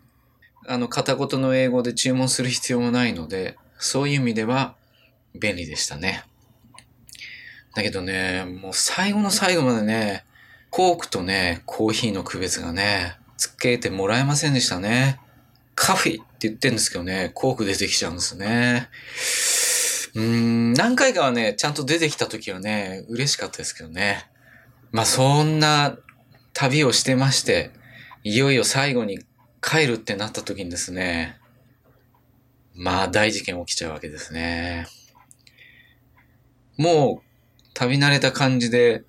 [0.68, 4.76] あの、片言の英語で注文する必要もないので、そういう意味では
[5.34, 6.24] 便利でしたね。
[7.74, 10.26] だけどね、もう最後の最後までね、
[10.70, 15.20] コークとね、コーヒーの区別がね、つけてもらえませんでしたね。
[15.76, 18.90] カフェって言ってるんですけどね、コーク出てきちゃうんですね。
[20.16, 24.30] うん、何回かはね、ちゃんと出てきた時はね、嬉しかったですけどね。
[24.92, 25.98] まあそんな
[26.54, 27.72] 旅をしてまして、
[28.24, 29.20] いよいよ最後に
[29.62, 31.38] 帰るってなった時にですね、
[32.76, 34.88] まあ大事件起きちゃうわけですね。
[36.78, 37.30] もう
[37.74, 39.04] 旅慣れた感じで、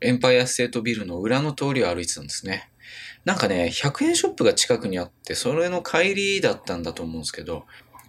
[0.00, 2.70] エンパイアステートビルの裏の通りを歩いてたんですね。
[3.24, 7.66] なんかね、100円ショップが近くにあって、それの帰りだったんだと思うんですけど、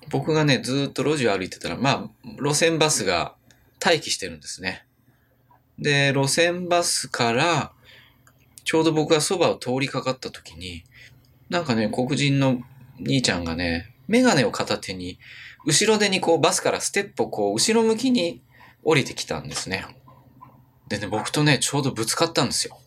[0.10, 3.36] 僕がね、ずっと路地を歩いてたら、まあ、路線バスが
[3.84, 4.86] 待機してるんですね。
[5.80, 7.72] で、路線バスから、
[8.64, 10.84] ちょうど僕がそばを通りかかった時に、
[11.50, 12.62] なんかね、黒人の
[13.00, 15.20] 兄ちゃんがね、メガネを片手に、
[15.66, 18.42] 後ろ手にこうバスからステップをこう後ろ向きに
[18.84, 19.86] 降りてきたんですね。
[20.88, 22.78] でね、僕とね、ちょうどぶつかったんですよ。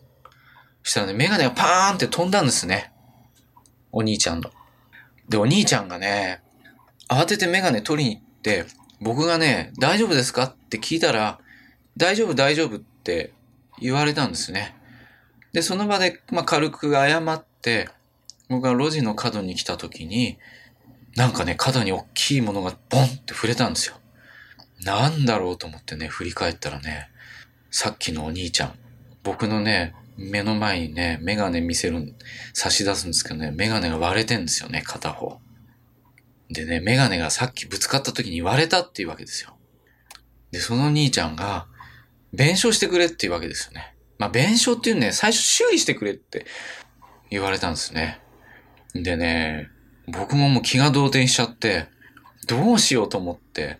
[0.83, 2.91] そしたらね、メガネがパーンって飛んだんですね。
[3.91, 4.51] お兄ちゃんの。
[5.27, 6.41] で、お兄ちゃんがね、
[7.09, 8.65] 慌ててメガネ取りに行って、
[8.99, 11.39] 僕がね、大丈夫ですかって聞いたら、
[11.95, 13.33] 大丈夫大丈夫って
[13.79, 14.75] 言われたんですね。
[15.53, 17.89] で、その場で、まあ、軽く謝って、
[18.49, 20.37] 僕が路地の角に来た時に、
[21.15, 23.95] なんかね、角に大きいものがボンって触れたんですよ。
[24.83, 27.09] なんだろうと思ってね、振り返ったらね、
[27.71, 28.73] さっきのお兄ちゃん、
[29.23, 32.13] 僕のね、目の前にね、メガネ見せる、
[32.53, 35.39] 差し出すんですけどね、メガネが割れてんですよね、片方。
[36.49, 39.57] でね、メガネがさっきぶつかった時に割れたっていうわけですよ。
[40.51, 41.67] で、その兄ちゃんが、
[42.33, 43.95] 弁償してくれっていうわけですよね。
[44.17, 46.45] まあ、弁償っていうね、最初修理してくれって
[47.29, 48.21] 言われたんですね。
[48.93, 49.69] でね、
[50.07, 51.87] 僕ももう気が動転しちゃって、
[52.47, 53.79] どうしようと思って、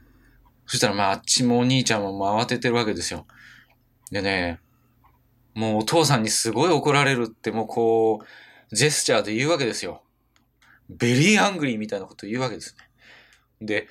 [0.66, 3.26] そしたらまああっちもお兄ちゃんももう慌ててるわけですよ。
[4.12, 4.60] でね、
[5.54, 10.04] もうお父さんにすごい怒られるってもうこう、ジェスチャーで言うわけですよ。
[10.90, 12.76] very angry みたいなこと言うわけです
[13.60, 13.66] ね。
[13.66, 13.88] で、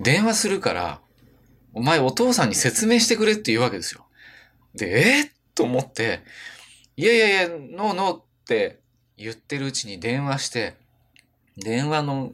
[0.00, 1.00] 電話するから、
[1.72, 4.06] お前お父さんに説明してくれって言うわけですよ。
[4.74, 6.20] で、えー、と思って、
[6.96, 8.80] いやいやいや、 no no って
[9.16, 10.76] 言ってるうちに電話して、
[11.56, 12.32] 電話の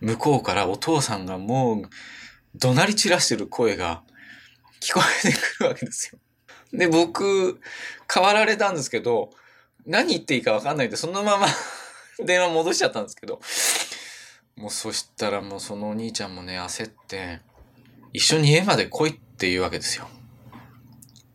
[0.00, 1.88] 向こうからお父さんがもう
[2.54, 4.02] 怒鳴り散らしてる声が
[4.80, 6.18] 聞こえてくるわけですよ。
[6.72, 7.60] で、僕、
[8.12, 9.30] 変わられたんですけど、
[9.86, 11.46] 何言っていいかわかんないんで、そのまま
[12.24, 13.40] 電話戻しちゃったんですけど、
[14.56, 17.40] もうそしたらもうそのお兄ちゃんもね、焦って、
[18.12, 20.08] 一緒に家まで来いって言うわけですよ。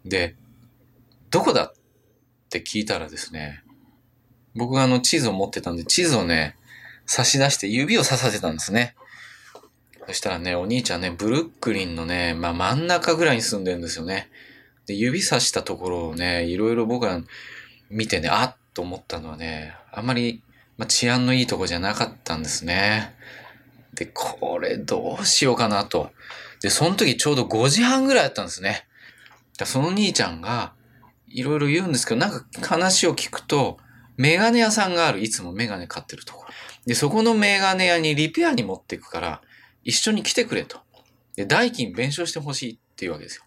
[0.05, 0.35] で、
[1.29, 1.73] どこだっ
[2.49, 3.63] て聞いたらですね、
[4.55, 6.55] 僕があの地図を持ってたんで、地図をね、
[7.05, 8.95] 差し出して指をささせたんですね。
[10.07, 14.29] そしたらね、お兄ちゃんね、ブルックリンのね、まあ真ん中ぐらいに住んでるんですよね。
[14.85, 17.21] で、指さしたところをね、いろいろ僕が
[17.89, 20.41] 見てね、あっと思ったのはね、あんまり、
[20.77, 23.15] まあ、治安のいいとこじゃなかったんですね。
[23.93, 26.11] で、これどうしようかなと。
[26.61, 28.87] で、その時ちょうど5時半ぐらいだったんですね。
[29.57, 30.73] だその兄ちゃんが、
[31.27, 33.77] いろいろ言うんですけど、なんか話を聞くと、
[34.17, 36.49] メガネ屋さんがある、いつもメガネ買ってるところ。
[36.85, 39.41] で、そこのメガネ屋にリペアに持っていくから、
[39.83, 40.79] 一緒に来てくれと。
[41.35, 43.43] で、代金弁償してほしいっていうわけですよ。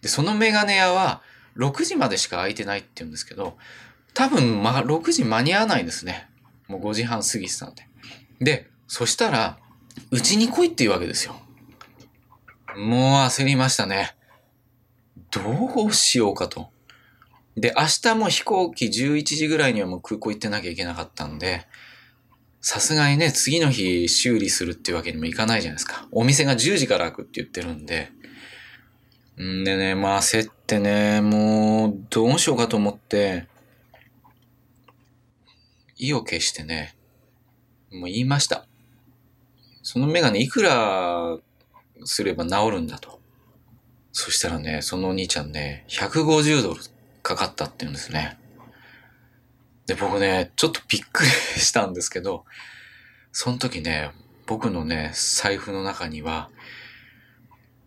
[0.00, 1.22] で、そのメガネ屋は、
[1.56, 3.58] 6時までしか空いてないって言うんですけど、
[4.14, 6.29] 多分、ま、6時間に合わないんですね。
[6.70, 7.88] もう5時半過ぎてたんで。
[8.40, 9.58] で、そしたら、
[10.10, 11.34] うちに来いっていうわけですよ。
[12.76, 14.16] もう焦りましたね。
[15.30, 16.70] どうしようかと。
[17.56, 21.66] で、明日も飛行機11時ぐらいにはもう空港行ってなきゃいけなかったんで、
[22.60, 26.06] さすがにね、次の日修理するっていうわけにもいかないじゃないですか。
[26.12, 28.12] お店が10時から開くって言ってるんで。
[29.42, 33.46] んでね、まあ焦ってね、もうどうしようかと思って、
[36.00, 36.96] 意を決してね、
[37.92, 38.66] もう言いました。
[39.82, 41.38] そのメガネいくら
[42.04, 43.20] すれば治るんだと。
[44.12, 46.80] そしたらね、そのお兄ちゃんね、150ドル
[47.22, 48.38] かかったって言うんですね。
[49.86, 52.44] で、僕ね、ちょっとびっくりしたんですけど、
[53.32, 54.10] その時ね、
[54.46, 56.50] 僕のね、財布の中には、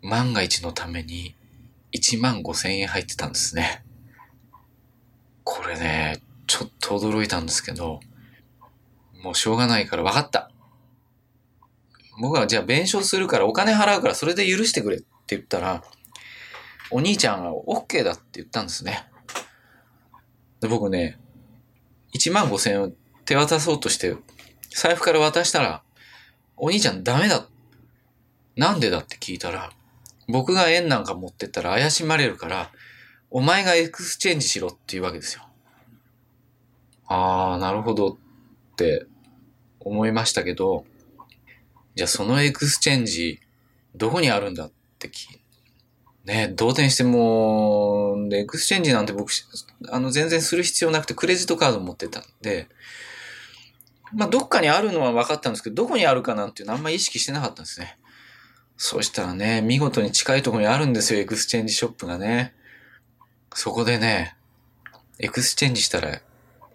[0.01, 1.35] 万が一のために
[1.93, 3.83] 1万5千円入ってたんですね。
[5.43, 6.21] これね、
[6.53, 7.99] ちょっと驚いたんですけど、
[9.23, 10.51] もうしょうがないから分かった。
[12.21, 15.83] 僕はじゃあ弁償するからお金払うからそれで許してくれって言ったら、
[16.91, 19.03] お兄ちゃんが OK だって言ったんですね。
[20.61, 21.17] で僕ね、
[22.13, 22.91] 1万5千円を
[23.25, 24.15] 手渡そうとして、
[24.69, 25.81] 財布から渡したら、
[26.55, 27.47] お兄ちゃんダメだ。
[28.55, 29.71] なんでだって聞いたら、
[30.27, 32.69] 僕が円なんか持ってったら怪しまれるから、
[33.31, 35.42] お前が exchange しろって言うわけですよ。
[37.07, 39.05] あー、なるほどって
[39.79, 40.85] 思いましたけど、
[41.95, 43.39] じゃあその exchange
[43.95, 45.39] どこにあるんだって聞
[46.25, 49.31] ね、動転してもう、で、 exchange なんて僕、
[49.89, 52.69] あの、全然する必要なくて、クレジットカード持ってたんで、
[54.13, 57.97] まあ、どっかにあるのは分かったんですけど、どこにあるかなんていうのあんま意識してなかったんですね。
[58.77, 62.53] そうしたらね、見事に近いところにあるんですよ、 exchange shop がね。
[63.53, 64.37] そこでね、
[65.19, 66.21] exchange したら、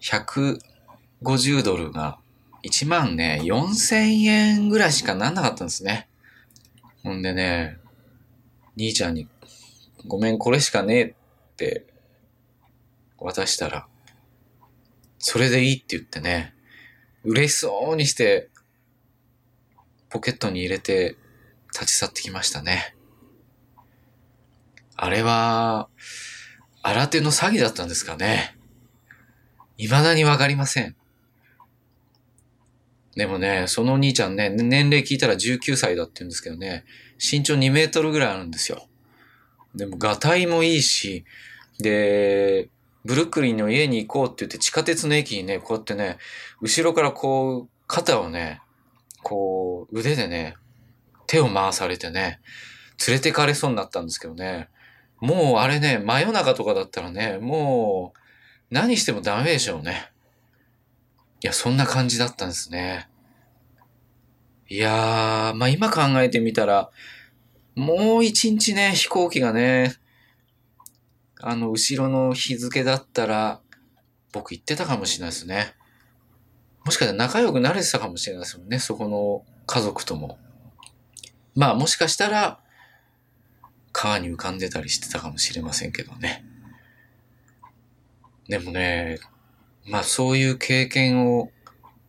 [0.01, 2.19] 150ドルが
[2.63, 6.07] 1万ね、4000円ぐらいしかなんなかったんですね。
[7.03, 7.77] ほんでね、
[8.75, 9.27] 兄ちゃんに、
[10.07, 11.13] ごめん、これしかねえっ
[11.55, 11.85] て
[13.17, 13.87] 渡したら、
[15.17, 16.53] それでいいって言ってね、
[17.23, 18.49] 嬉しそうにして、
[20.09, 21.15] ポケットに入れて
[21.73, 22.95] 立ち去ってきましたね。
[24.95, 25.87] あれは、
[26.81, 28.58] 新手の詐欺だったんですかね。
[29.79, 30.95] 未だにわかりません。
[33.15, 36.85] でもね、そのお兄ちゃんね、年齢聞いたら19歳だって言うんですけどね、
[37.19, 38.87] 身長2メートルぐらいあるんですよ。
[39.75, 41.23] でも、ガタイもいいし、
[41.79, 42.69] で、
[43.05, 46.17] ブルックリンの家に行こうって言って地下鉄の駅にね、こうやってね、
[46.61, 48.61] 後ろからこう、肩をね、
[49.23, 50.55] こう、腕でね、
[51.25, 52.39] 手を回されてね、
[53.07, 54.67] 連れてかれそうになったんですけどね、
[55.19, 58.18] もうあれね、真夜中とかだったらね、もう、
[58.69, 60.11] 何してもダメでしょうね。
[61.41, 63.09] いや、そんな感じだったんですね。
[64.67, 66.91] いやー、まあ今考えてみたら、
[67.75, 69.95] もう一日ね、飛行機がね、
[71.41, 73.61] あの、後ろの日付だったら、
[74.31, 75.73] 僕行ってたかもしれないですね。
[76.85, 80.37] もしかしたら仲良くなれてたかもしれないですもんね、そこの家族とも。
[81.55, 82.59] まあもしかしたら、
[83.91, 86.45] 川に浮かんでたりしてたかもしれませんけどね。
[88.49, 89.19] でもね、
[89.85, 91.51] まあそういう経験を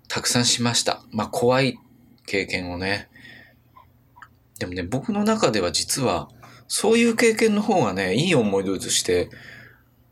[0.09, 1.03] たくさんしました。
[1.13, 1.79] まあ怖い
[2.27, 3.09] 経験をね。
[4.59, 6.31] でもね、僕の中では実は、
[6.67, 9.29] そういう経験の方がね、いい思い出として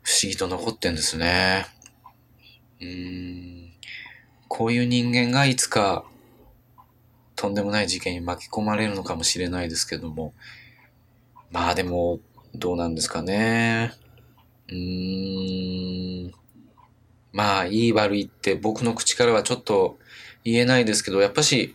[0.02, 1.66] 不思議と残ってんですね。
[2.80, 3.72] うーん。
[4.48, 6.05] こういう人間がいつか
[7.36, 10.34] とんでもない事件に巻き込まれるのかもしれないですけども。
[11.50, 12.20] まあでも、
[12.55, 13.92] どうなんですかね。
[14.70, 16.32] うん。
[17.32, 19.99] まあ、いい悪いって僕の口からはちょっと
[20.45, 21.74] 言えないですけど、やっぱし、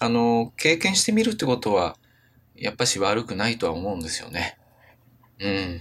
[0.00, 1.96] あの、経験してみるってことは、
[2.54, 4.58] やっぱし悪くないとは思うんですよね。
[5.38, 5.80] うん。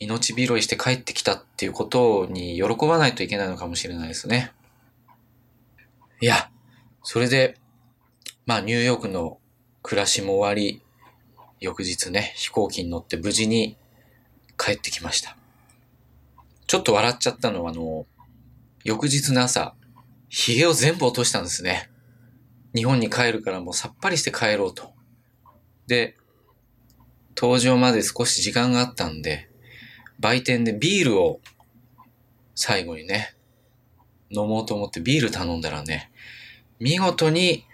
[0.00, 4.52] 命拾いして帰ってきたっていうことに喜ばないといけないのかもしれないですね。
[6.20, 6.50] いや、
[7.02, 7.56] それで、
[8.46, 9.38] まあニューヨークの
[9.82, 10.82] 暮らしも終わり、
[11.60, 13.76] 翌日ね、飛行機に乗って無事に
[14.56, 15.37] 帰ってきました。
[16.68, 18.06] ちょっと笑っちゃったのは、あの、
[18.84, 19.74] 翌日の朝、
[20.28, 21.90] 髭を全部落としたんですね。
[22.74, 24.92] 日本に帰るからもうさっぱりして帰ろうと。
[25.86, 26.18] で、
[27.34, 29.48] 登場まで少し時間があったんで、
[30.20, 31.40] 売店でビールを
[32.54, 33.34] 最後にね、
[34.30, 36.12] 飲もうと思ってビール頼んだらね、
[36.80, 37.64] 見事に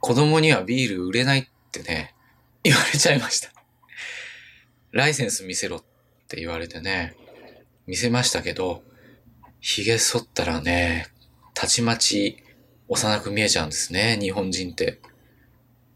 [0.00, 2.14] 子供にはビール売れないってね、
[2.62, 3.50] 言われちゃいました。
[4.90, 5.84] ライセンス見せろっ
[6.28, 7.16] て言われてね、
[7.86, 8.82] 見せましたけど、
[9.60, 11.08] 髭剃ったらね、
[11.54, 12.42] たちまち
[12.88, 15.00] 幼く見えちゃうんですね、日本人って。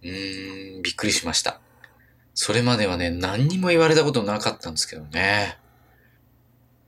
[0.03, 1.61] うーん、びっくりしました。
[2.35, 5.59] それまではね、何にも言われたことなかったんですけどね。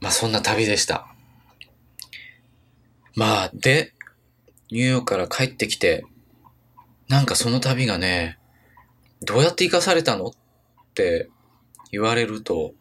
[0.00, 1.06] まあそんな旅でした。
[3.14, 3.92] まあ、で、
[4.70, 6.04] ニューヨークから帰ってきて、
[7.08, 8.38] なんかその旅がね、
[9.20, 10.32] どうやって生かされたのっ
[10.94, 11.28] て
[11.90, 12.72] 言われると、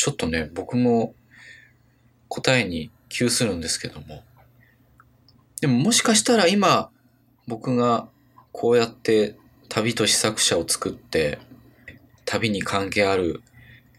[0.00, 1.14] ちょっとね、僕も
[2.28, 4.24] 答えに窮するんですけども。
[5.60, 6.88] でももしかしたら今、
[7.46, 8.08] 僕が
[8.50, 9.36] こうやって
[9.68, 11.38] 旅と試作者を作って、
[12.24, 13.42] 旅に関係ある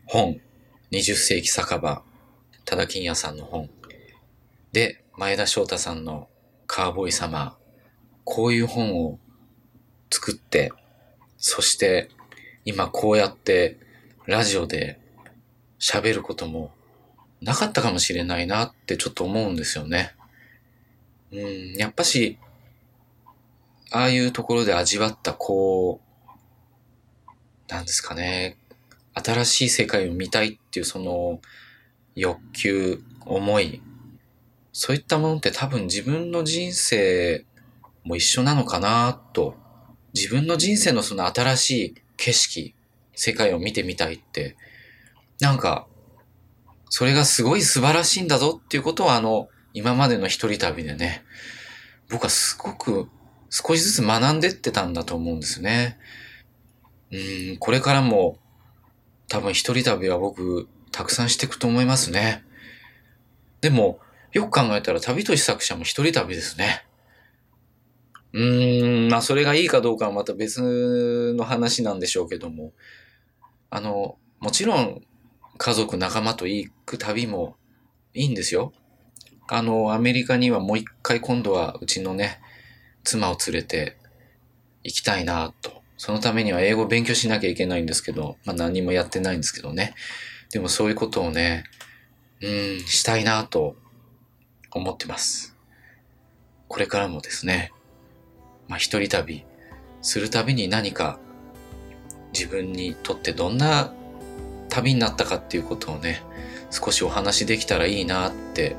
[0.07, 0.41] 本、
[0.91, 2.02] 20世紀酒場、
[2.65, 3.69] 多田金也さんの本、
[4.72, 6.30] で、前田翔太さんの
[6.65, 7.60] カーボーイ様、
[8.23, 9.19] こういう本を
[10.10, 10.73] 作って、
[11.38, 12.10] そして
[12.65, 13.78] 今こうやって
[14.26, 14.99] ラジオで
[15.82, 16.72] 喋ることも
[17.41, 20.16] なかったかもしれないなってちょっと思うんですよね。
[21.32, 22.38] うん、やっぱし、
[23.90, 28.58] ああいうところで味わったこう、なんですかね、
[29.14, 31.41] 新しい世界を見たいっていうその
[32.16, 33.82] 欲求、思い、
[34.72, 37.45] そういったものって多分自分の人生
[38.03, 39.56] も一緒なのかなと、
[40.14, 42.76] 自分の人生のその新しい景色、
[43.16, 44.58] 世界を見てみたいって、
[45.42, 45.88] なんか、
[46.90, 51.24] それがすごい素晴らしいんだぞっていうことはあの、今までの一人旅でね、
[52.10, 53.10] 僕はすごく
[53.50, 55.98] 少しずつ学んでってたんだと思うんですね。
[57.12, 58.38] うん、これからも
[59.30, 62.44] 多分一人旅は僕たくさんしていくと思いますね。
[63.62, 64.00] でも、
[64.34, 66.86] よく考えたら旅とし作者も一人旅ですね。
[68.34, 72.74] うーん、まあそれがいいかどうかはまた別の話なんでしょうけども、
[73.72, 75.02] あの、もちろん
[75.64, 77.56] 家族仲間と行く旅も
[78.16, 78.74] いいんですよ。
[79.48, 82.42] あの、アメリカにはもう一回今度はうちのね、
[83.04, 83.96] 妻を連れて
[84.84, 85.84] 行きたいなと。
[85.98, 89.94] そのためには英語勉強しなきゃいけないんですけど、まあ何もやってないんですけどね。
[90.50, 91.66] でもそういうことをね、
[92.42, 93.76] うん、したいなと
[94.72, 95.56] 思ってます。
[96.70, 97.72] これからもですね、
[98.68, 99.46] まあ一人旅
[100.02, 101.20] するたびに何か
[102.34, 103.94] 自分にとってどんな
[104.72, 106.23] 旅になったかっていうことをね、
[106.72, 108.76] 少しお話できたらいいなって、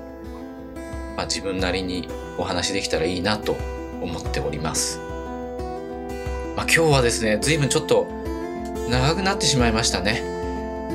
[1.16, 2.08] まあ自分なりに
[2.38, 3.56] お話できたらいいなと
[4.00, 4.98] 思っております。
[6.56, 8.06] まあ今日はですね、随分ちょっと
[8.88, 10.22] 長くなってしまいましたね。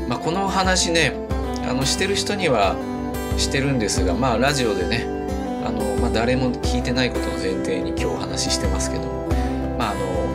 [0.09, 1.13] まあこのお話ね、
[1.69, 2.75] あのしてる人には
[3.37, 5.05] してるんですが、まあラジオでね、
[5.63, 9.27] あの、まあ誰も聞いてないことを前提に今日お話ししてますけども、
[9.77, 10.26] まああの、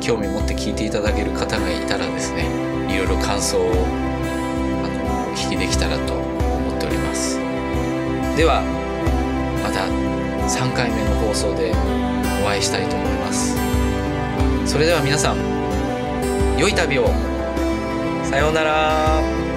[0.00, 2.46] 興味持って聞いていただける方がいたらですね、
[2.88, 7.38] いろいろ感想を、あの、お聞きできたらと思っております。
[8.36, 8.62] では、
[9.62, 9.86] また
[10.48, 11.72] 3回目の放送で
[12.42, 13.56] お会いしたいと思います。
[14.64, 17.06] それでは皆さん、良い旅を。
[18.24, 19.55] さようなら。